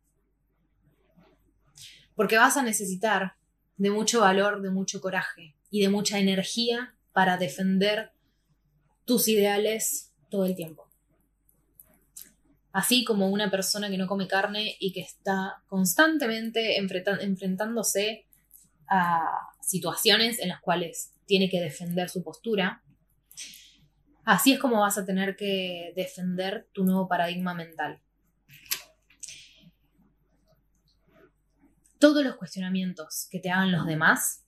[2.15, 3.35] Porque vas a necesitar
[3.77, 8.13] de mucho valor, de mucho coraje y de mucha energía para defender
[9.05, 10.89] tus ideales todo el tiempo.
[12.73, 18.25] Así como una persona que no come carne y que está constantemente enfrentándose
[18.89, 22.82] a situaciones en las cuales tiene que defender su postura,
[24.25, 28.01] Así es como vas a tener que defender tu nuevo paradigma mental.
[31.99, 34.45] Todos los cuestionamientos que te hagan los demás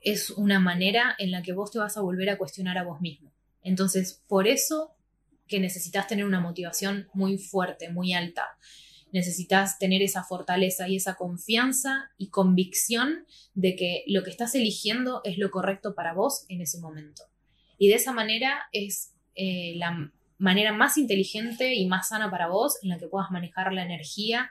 [0.00, 3.00] es una manera en la que vos te vas a volver a cuestionar a vos
[3.00, 3.32] mismo.
[3.62, 4.94] Entonces, por eso
[5.48, 8.56] que necesitas tener una motivación muy fuerte, muy alta.
[9.12, 15.20] Necesitas tener esa fortaleza y esa confianza y convicción de que lo que estás eligiendo
[15.24, 17.22] es lo correcto para vos en ese momento.
[17.78, 22.78] Y de esa manera es eh, la manera más inteligente y más sana para vos
[22.82, 24.50] en la que puedas manejar la energía,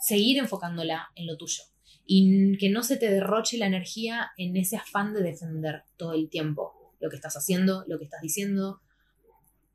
[0.00, 1.62] seguir enfocándola en lo tuyo
[2.04, 6.28] y que no se te derroche la energía en ese afán de defender todo el
[6.28, 8.80] tiempo lo que estás haciendo, lo que estás diciendo,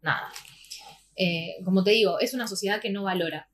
[0.01, 0.31] nada.
[1.17, 3.49] Eh, como te digo, es una sociedad que no valora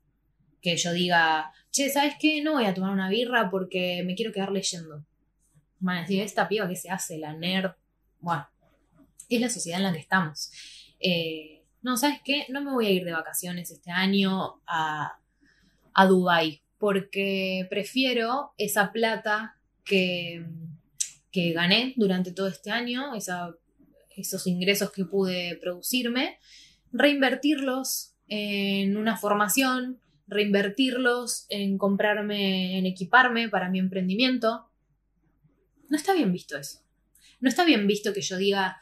[0.60, 2.42] que yo diga, che, ¿sabes qué?
[2.42, 5.04] No voy a tomar una birra porque me quiero quedar leyendo.
[5.78, 7.72] Van a decir, esta piba que se hace, la nerd.
[8.20, 8.48] Bueno,
[9.28, 10.50] es la sociedad en la que estamos.
[11.00, 12.46] Eh, no, ¿sabes qué?
[12.48, 15.18] No me voy a ir de vacaciones este año a,
[15.92, 20.46] a Dubái porque prefiero esa plata que,
[21.30, 23.54] que gané durante todo este año, esa
[24.16, 26.38] esos ingresos que pude producirme,
[26.94, 34.70] reinvertirlos en una formación, reinvertirlos en comprarme, en equiparme para mi emprendimiento.
[35.88, 36.80] No está bien visto eso.
[37.40, 38.80] No está bien visto que yo diga,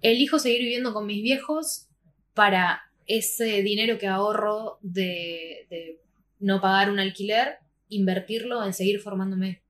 [0.00, 1.88] elijo seguir viviendo con mis viejos
[2.32, 6.00] para ese dinero que ahorro de, de
[6.38, 9.63] no pagar un alquiler, invertirlo en seguir formándome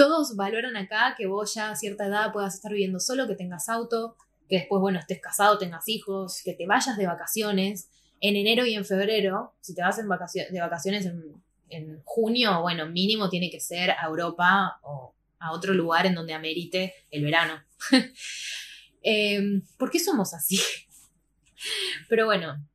[0.00, 3.68] todos valoran acá que vos ya a cierta edad puedas estar viviendo solo, que tengas
[3.68, 4.16] auto,
[4.48, 8.76] que después, bueno, estés casado, tengas hijos, que te vayas de vacaciones en enero y
[8.76, 9.52] en febrero.
[9.60, 14.80] Si te vas en de vacaciones en, junio, bueno, mínimo tiene que ser a Europa
[14.84, 17.62] o a otro lugar en donde amerite el verano.
[19.02, 20.60] Em, ¿Por qué somos así?
[22.08, 22.66] Pero bueno,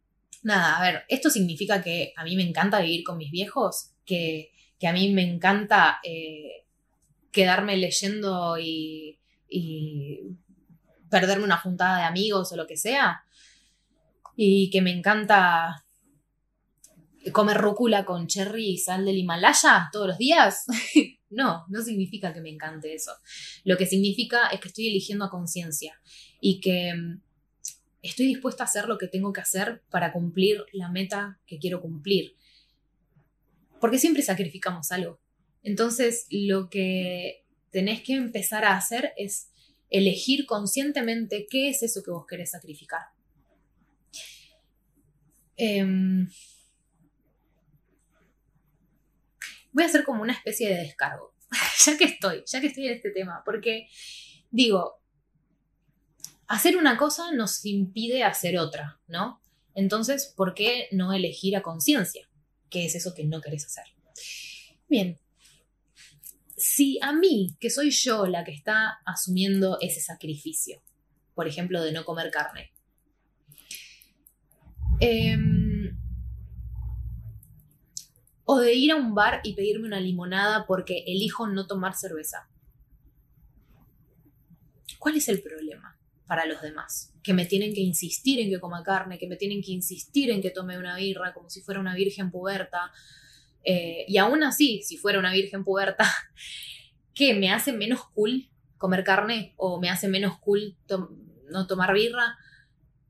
[0.42, 4.52] nada, a ver, esto significa que a mí me encanta vivir con mis viejos, que,
[4.84, 6.65] a mí me encanta eh,
[7.36, 9.20] quedarme leyendo y,
[11.10, 13.24] perderme una juntada de amigos o lo que sea.
[14.38, 15.86] Y que me encanta
[17.32, 20.66] comer rúcula con cherry y sal del Himalaya todos los días.
[21.30, 23.12] no, no significa que me encante eso.
[23.66, 26.00] Lo que significa es que estoy eligiendo a conciencia
[26.40, 27.22] y que mm,
[28.02, 31.82] estoy dispuesta a hacer lo que tengo que hacer para cumplir la meta que quiero
[31.82, 32.36] cumplir.
[33.80, 35.20] Porque siempre sacrificamos algo.
[35.66, 39.50] Entonces, lo que tenés que empezar a hacer es
[39.90, 43.02] elegir conscientemente qué es eso que vos querés sacrificar.
[45.58, 46.30] Em,
[49.72, 51.34] voy a hacer como una especie de descargo,
[51.86, 53.88] ya que estoy, ya que estoy en este tema, porque
[54.52, 55.02] digo,
[56.48, 59.42] hacer una cosa nos impide hacer otra, ¿no?
[59.74, 62.30] Entonces, ¿por qué no elegir a conciencia?
[62.70, 63.86] ¿Qué es eso que no querés hacer?
[64.88, 65.20] Bien,
[66.58, 70.82] si a mí, que soy yo la que está asumiendo ese sacrificio,
[71.34, 72.72] por ejemplo, de no comer carne,
[75.02, 75.98] em,
[78.46, 82.48] o de ir a un bar y pedirme una limonada porque elijo no tomar cerveza.
[85.00, 87.14] ¿Cuál es el problema para los demás?
[87.22, 90.42] Que me tienen que insistir en que coma carne, que me tienen que insistir en
[90.42, 92.92] que tome una birra como si fuera una virgen puberta,
[93.66, 96.06] eh, y aún así, si fuera una virgen puberta,
[97.14, 97.34] ¿qué?
[97.34, 99.54] ¿Me hace menos cool comer carne?
[99.58, 100.78] ¿O me hace menos cool
[101.50, 102.38] no tomar birra?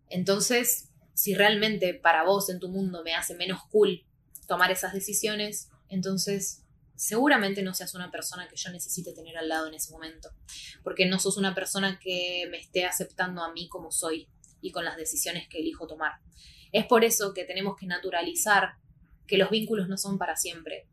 [0.09, 4.05] Entonces, si realmente para vos en tu mundo me hace menos cool
[4.47, 6.63] tomar esas decisiones, entonces
[6.95, 10.29] seguramente no seas una persona que yo necesite tener al lado en ese momento,
[10.83, 14.29] porque no sos una persona que me esté aceptando a mí como soy
[14.61, 16.13] y con las decisiones que elijo tomar.
[16.71, 18.75] Es por eso que tenemos que naturalizar
[19.27, 20.87] que los vínculos no son para siempre,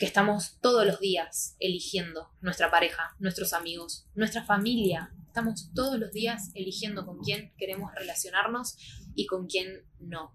[0.00, 5.12] que estamos todos los días eligiendo nuestra pareja, nuestros amigos, nuestra familia.
[5.26, 8.78] Estamos todos los días eligiendo con quién queremos relacionarnos
[9.14, 10.34] y con quién no.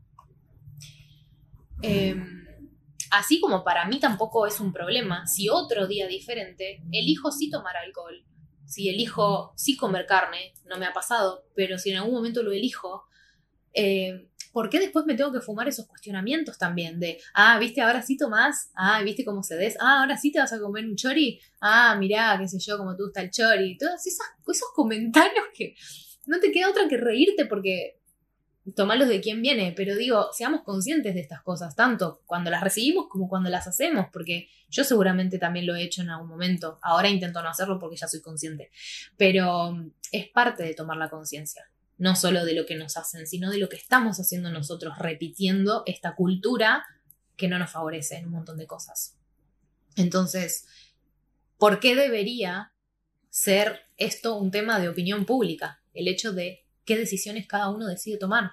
[1.81, 2.45] Em,
[3.09, 7.76] así como para mí tampoco es un problema si otro día diferente elijo sí tomar
[7.76, 8.23] alcohol,
[8.65, 12.51] si elijo sí comer carne, no me ha pasado, pero si en algún momento lo
[12.51, 13.05] elijo,
[13.73, 16.98] eh, ¿por qué después me tengo que fumar esos cuestionamientos también?
[16.98, 20.40] De, ah, viste, ahora sí tomás, ah, viste cómo se des, ah, ahora sí te
[20.40, 23.77] vas a comer un chori, ah, mirá, qué sé yo, cómo te gusta el chori,
[23.77, 25.76] todos esos, esos comentarios que
[26.27, 27.99] no te queda otra que reírte porque
[28.77, 33.07] tomalos de quien viene, pero digo, seamos conscientes de estas cosas, tanto cuando las recibimos
[33.10, 37.10] como cuando las hacemos, porque yo seguramente también lo he hecho en algún momento, ahora
[37.10, 38.72] intento no hacerlo porque ya soy consciente,
[39.18, 39.76] pero
[40.14, 43.57] es parte de tomar la conciencia, no solo de lo que nos hacen, sino de
[43.57, 46.85] lo que estamos haciendo nosotros, repitiendo esta cultura
[47.38, 49.17] que no nos favorece en un montón de cosas.
[49.95, 50.67] Entonces,
[51.57, 52.73] ¿por qué debería
[53.30, 55.81] ser esto un tema de opinión pública?
[55.93, 58.51] El hecho de qué decisiones cada uno decide tomar.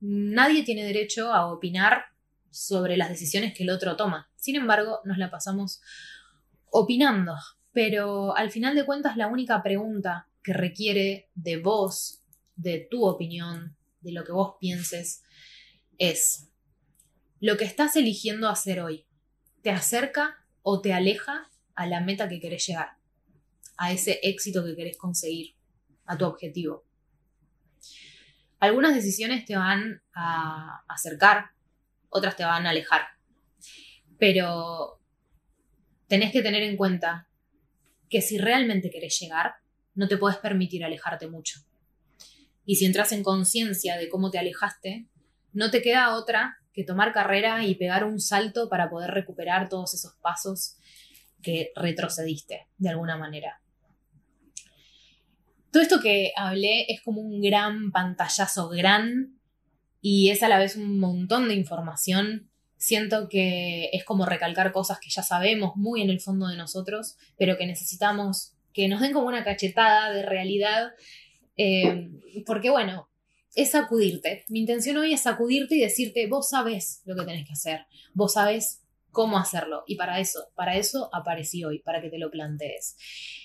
[0.00, 2.06] Nadie tiene derecho a opinar
[2.50, 4.30] sobre las decisiones que el otro toma.
[4.36, 5.80] Sin embargo, nos la pasamos
[6.70, 7.34] opinando.
[7.72, 12.22] Pero al final de cuentas, la única pregunta que requiere de vos,
[12.56, 15.22] de tu opinión, de lo que vos pienses,
[15.98, 16.48] es,
[17.40, 19.06] ¿lo que estás eligiendo hacer hoy
[19.62, 22.96] te acerca o te aleja a la meta que querés llegar?
[23.76, 25.54] A ese éxito que querés conseguir,
[26.06, 26.84] a tu objetivo.
[28.58, 31.50] Algunas decisiones te van a acercar,
[32.08, 33.02] otras te van a alejar.
[34.18, 34.98] Pero
[36.08, 37.28] tenés que tener en cuenta
[38.08, 39.56] que si realmente querés llegar,
[39.94, 41.60] no te puedes permitir alejarte mucho.
[42.66, 45.06] Y si entras en conciencia de cómo te alejaste,
[45.52, 49.94] no te queda otra que tomar carrera y pegar un salto para poder recuperar todos
[49.94, 50.76] esos pasos
[51.42, 53.62] que retrocediste de alguna manera.
[55.70, 59.38] Todo esto que hablé es como un gran pantallazo, gran,
[60.00, 62.50] y es a la vez un montón de información.
[62.76, 67.16] Siento que es como recalcar cosas que ya sabemos muy en el fondo de nosotros,
[67.36, 70.92] pero que necesitamos que nos den como una cachetada de realidad,
[71.56, 72.10] eh,
[72.44, 73.08] porque bueno,
[73.54, 74.44] es sacudirte.
[74.48, 78.34] Mi intención hoy es sacudirte y decirte, vos sabés lo que tenés que hacer, vos
[78.34, 79.82] sabés cómo hacerlo.
[79.86, 82.96] Y para eso, para eso aparecí hoy, para que te lo plantees.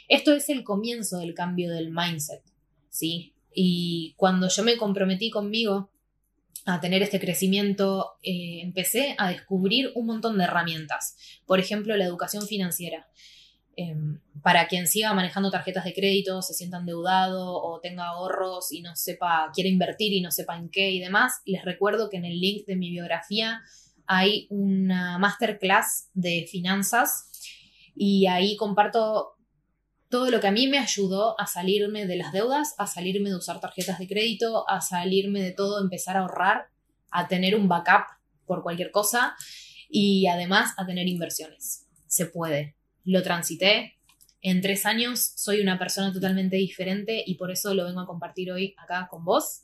[0.10, 2.44] Esto es el comienzo del cambio del mindset,
[2.90, 3.34] ¿sí?
[3.54, 5.90] Y cuando yo me comprometí conmigo
[6.66, 11.16] a tener este crecimiento, eh, empecé a descubrir un montón de herramientas.
[11.46, 13.08] Por ejemplo, la educación financiera.
[13.78, 18.82] Em, para quien siga manejando tarjetas de crédito, se sienta endeudado o tenga ahorros y
[18.82, 22.26] no sepa, quiere invertir y no sepa en qué y demás, les recuerdo que en
[22.26, 23.62] el link de mi biografía
[24.08, 27.30] hay una masterclass de finanzas
[27.96, 29.36] y ahí comparto
[30.10, 33.38] todo lo que a mí me ayudó a salirme de las deudas, a salirme de
[33.38, 36.68] usar tarjetas de crédito, a salirme de todo, empezar a ahorrar,
[37.10, 38.08] a tener un backup
[38.46, 39.36] por cualquier cosa
[39.90, 41.88] y además a tener inversiones.
[42.08, 42.76] Se puede.
[43.06, 43.98] Lo transité.
[44.42, 48.52] En tres años soy una persona totalmente diferente y por eso lo vengo a compartir
[48.52, 49.62] hoy acá con vos.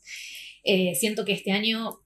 [0.62, 2.00] Eh, siento que este año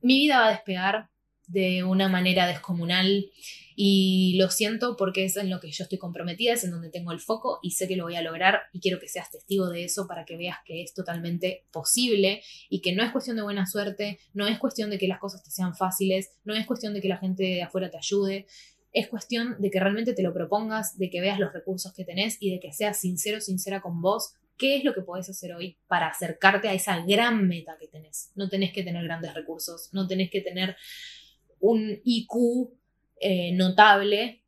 [0.00, 1.10] mi vida va a despegar,
[1.46, 3.30] de una manera descomunal
[3.78, 7.12] y lo siento porque es en lo que yo estoy comprometida, es en donde tengo
[7.12, 9.84] el foco y sé que lo voy a lograr y quiero que seas testigo de
[9.84, 13.66] eso para que veas que es totalmente posible y que no es cuestión de buena
[13.66, 17.02] suerte, no es cuestión de que las cosas te sean fáciles, no es cuestión de
[17.02, 18.46] que la gente de afuera te ayude,
[18.96, 22.38] es cuestión de que realmente te lo propongas, de que veas los recursos que tenés
[22.40, 25.76] y de que seas sincero, sincera con vos ¿Qué es lo que podés hacer hoy
[25.86, 28.32] para acercarte a esa gran meta que tenés?
[28.34, 30.76] No tenés que tener grandes recursos, no tenés que tener
[31.60, 32.70] un IQ
[33.20, 34.42] eh, notable,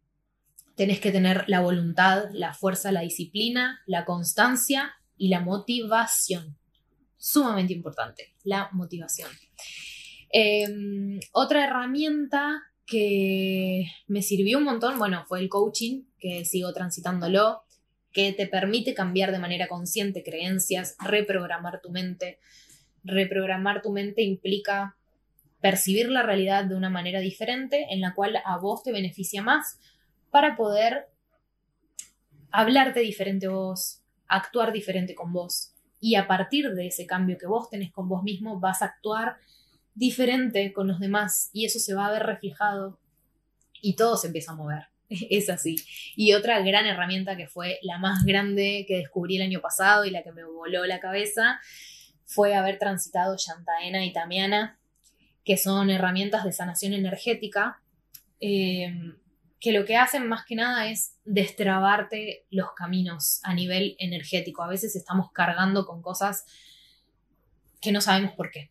[0.76, 6.56] tenés que tener la voluntad, la fuerza, la disciplina, la constancia y la motivación.
[7.18, 9.30] Sumamente importante, la motivación.
[10.30, 17.62] Em, otra herramienta que me sirvió un montón, bueno, fue el coaching, que sigo transitándolo,
[18.12, 22.38] que te permite cambiar de manera consciente creencias, reprogramar tu mente.
[23.04, 24.96] Reprogramar tu mente implica
[25.60, 29.78] percibir la realidad de una manera diferente en la cual a vos te beneficia más
[30.30, 31.08] para poder
[32.50, 35.74] hablarte diferente vos, actuar diferente con vos.
[36.00, 39.36] Y a partir de ese cambio que vos tenés con vos mismo, vas a actuar
[39.98, 42.98] diferente con los demás y eso se va a ver reflejado
[43.80, 44.86] y todo se empieza a mover.
[45.08, 45.76] Es así.
[46.16, 50.10] Y otra gran herramienta que fue la más grande que descubrí el año pasado y
[50.10, 51.60] la que me voló la cabeza
[52.26, 54.78] fue haber transitado Shantaena y Tamiana
[55.48, 57.80] que son herramientas de sanación energética,
[58.38, 58.92] eh,
[59.58, 64.62] que lo que hacen más que nada es destrabarte los caminos a nivel energético.
[64.62, 66.44] A veces estamos cargando con cosas
[67.80, 68.70] que no sabemos por qué.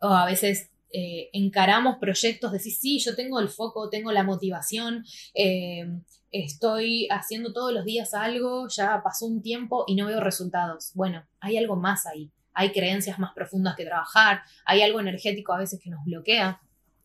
[0.00, 5.04] O a veces eh, encaramos proyectos, decís, sí, yo tengo el foco, tengo la motivación,
[5.34, 5.86] eh,
[6.30, 10.92] estoy haciendo todos los días algo, ya pasó un tiempo y no veo resultados.
[10.94, 15.58] Bueno, hay algo más ahí hay creencias más profundas que trabajar, hay algo energético a
[15.58, 16.60] veces que nos bloquea.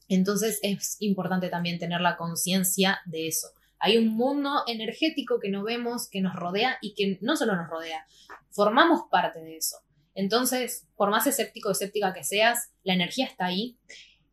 [0.07, 3.49] Entonces es importante también tener la conciencia de eso.
[3.77, 7.69] Hay un mundo energético que no vemos, que nos rodea y que no solo nos
[7.69, 8.03] rodea,
[8.49, 9.77] formamos parte de eso.
[10.15, 13.77] Entonces, por más escéptico o escéptica que seas, la energía está ahí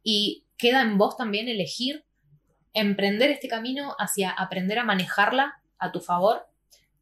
[0.02, 2.04] y queda en vos también elegir
[2.74, 6.46] emprender este camino hacia aprender a manejarla a tu favor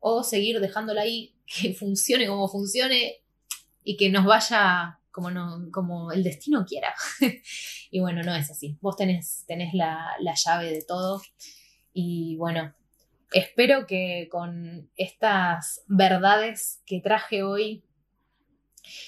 [0.01, 3.17] o seguir dejándola ahí que funcione como funcione
[3.85, 6.95] y que nos vaya como, no, como el destino quiera.
[7.91, 8.77] y bueno, no es así.
[8.81, 11.21] Vos tenés, tenés la, la llave de todo.
[11.93, 12.75] Y bueno,
[13.33, 17.83] espero que con estas verdades que traje hoy,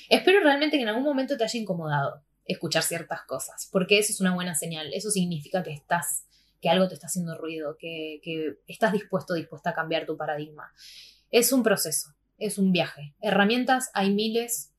[0.09, 4.21] espero realmente que en algún momento te haya incomodado escuchar ciertas cosas, porque eso es
[4.21, 4.93] una buena señal.
[4.93, 6.25] Eso significa que estás
[6.61, 10.73] que algo te está haciendo ruido, que, que estás dispuesto, dispuesta a cambiar tu paradigma.
[11.31, 13.15] Es un proceso, es un viaje.
[13.21, 14.73] Herramientas hay miles,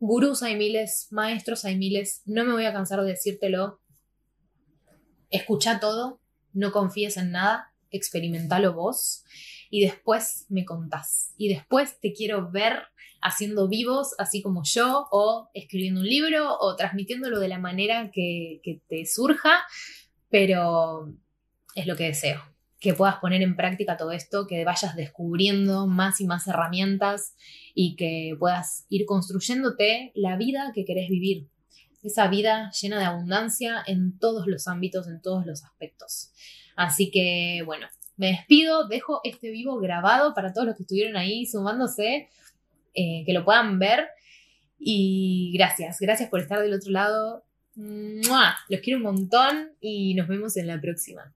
[0.00, 2.22] gurús hay miles, maestros hay miles.
[2.24, 3.80] No me voy a cansar de decírtelo.
[5.30, 6.20] Escucha todo,
[6.52, 9.24] no confíes en nada, experimentalo vos
[9.76, 11.34] y después me contás.
[11.36, 12.84] Y después te quiero ver
[13.20, 18.60] haciendo vivos, así como yo, o escribiendo un libro, o transmitiéndolo de la manera que,
[18.62, 19.66] que te surja,
[20.30, 21.12] pero
[21.74, 22.40] es lo que deseo,
[22.80, 27.34] que puedas poner en práctica todo esto, que vayas descubriendo más y más herramientas
[27.74, 31.50] y que puedas ir construyéndote la vida que querés vivir,
[32.02, 36.32] esa vida llena de abundancia en todos los ámbitos, en todos los aspectos.
[36.76, 41.46] Así que bueno, me despido, dejo este vivo grabado para todos los que estuvieron ahí
[41.46, 42.28] sumándose,
[42.94, 44.08] eh, que lo puedan ver.
[44.78, 47.44] Y gracias, gracias por estar del otro lado.
[47.74, 51.35] Los quiero un montón y nos vemos en la próxima.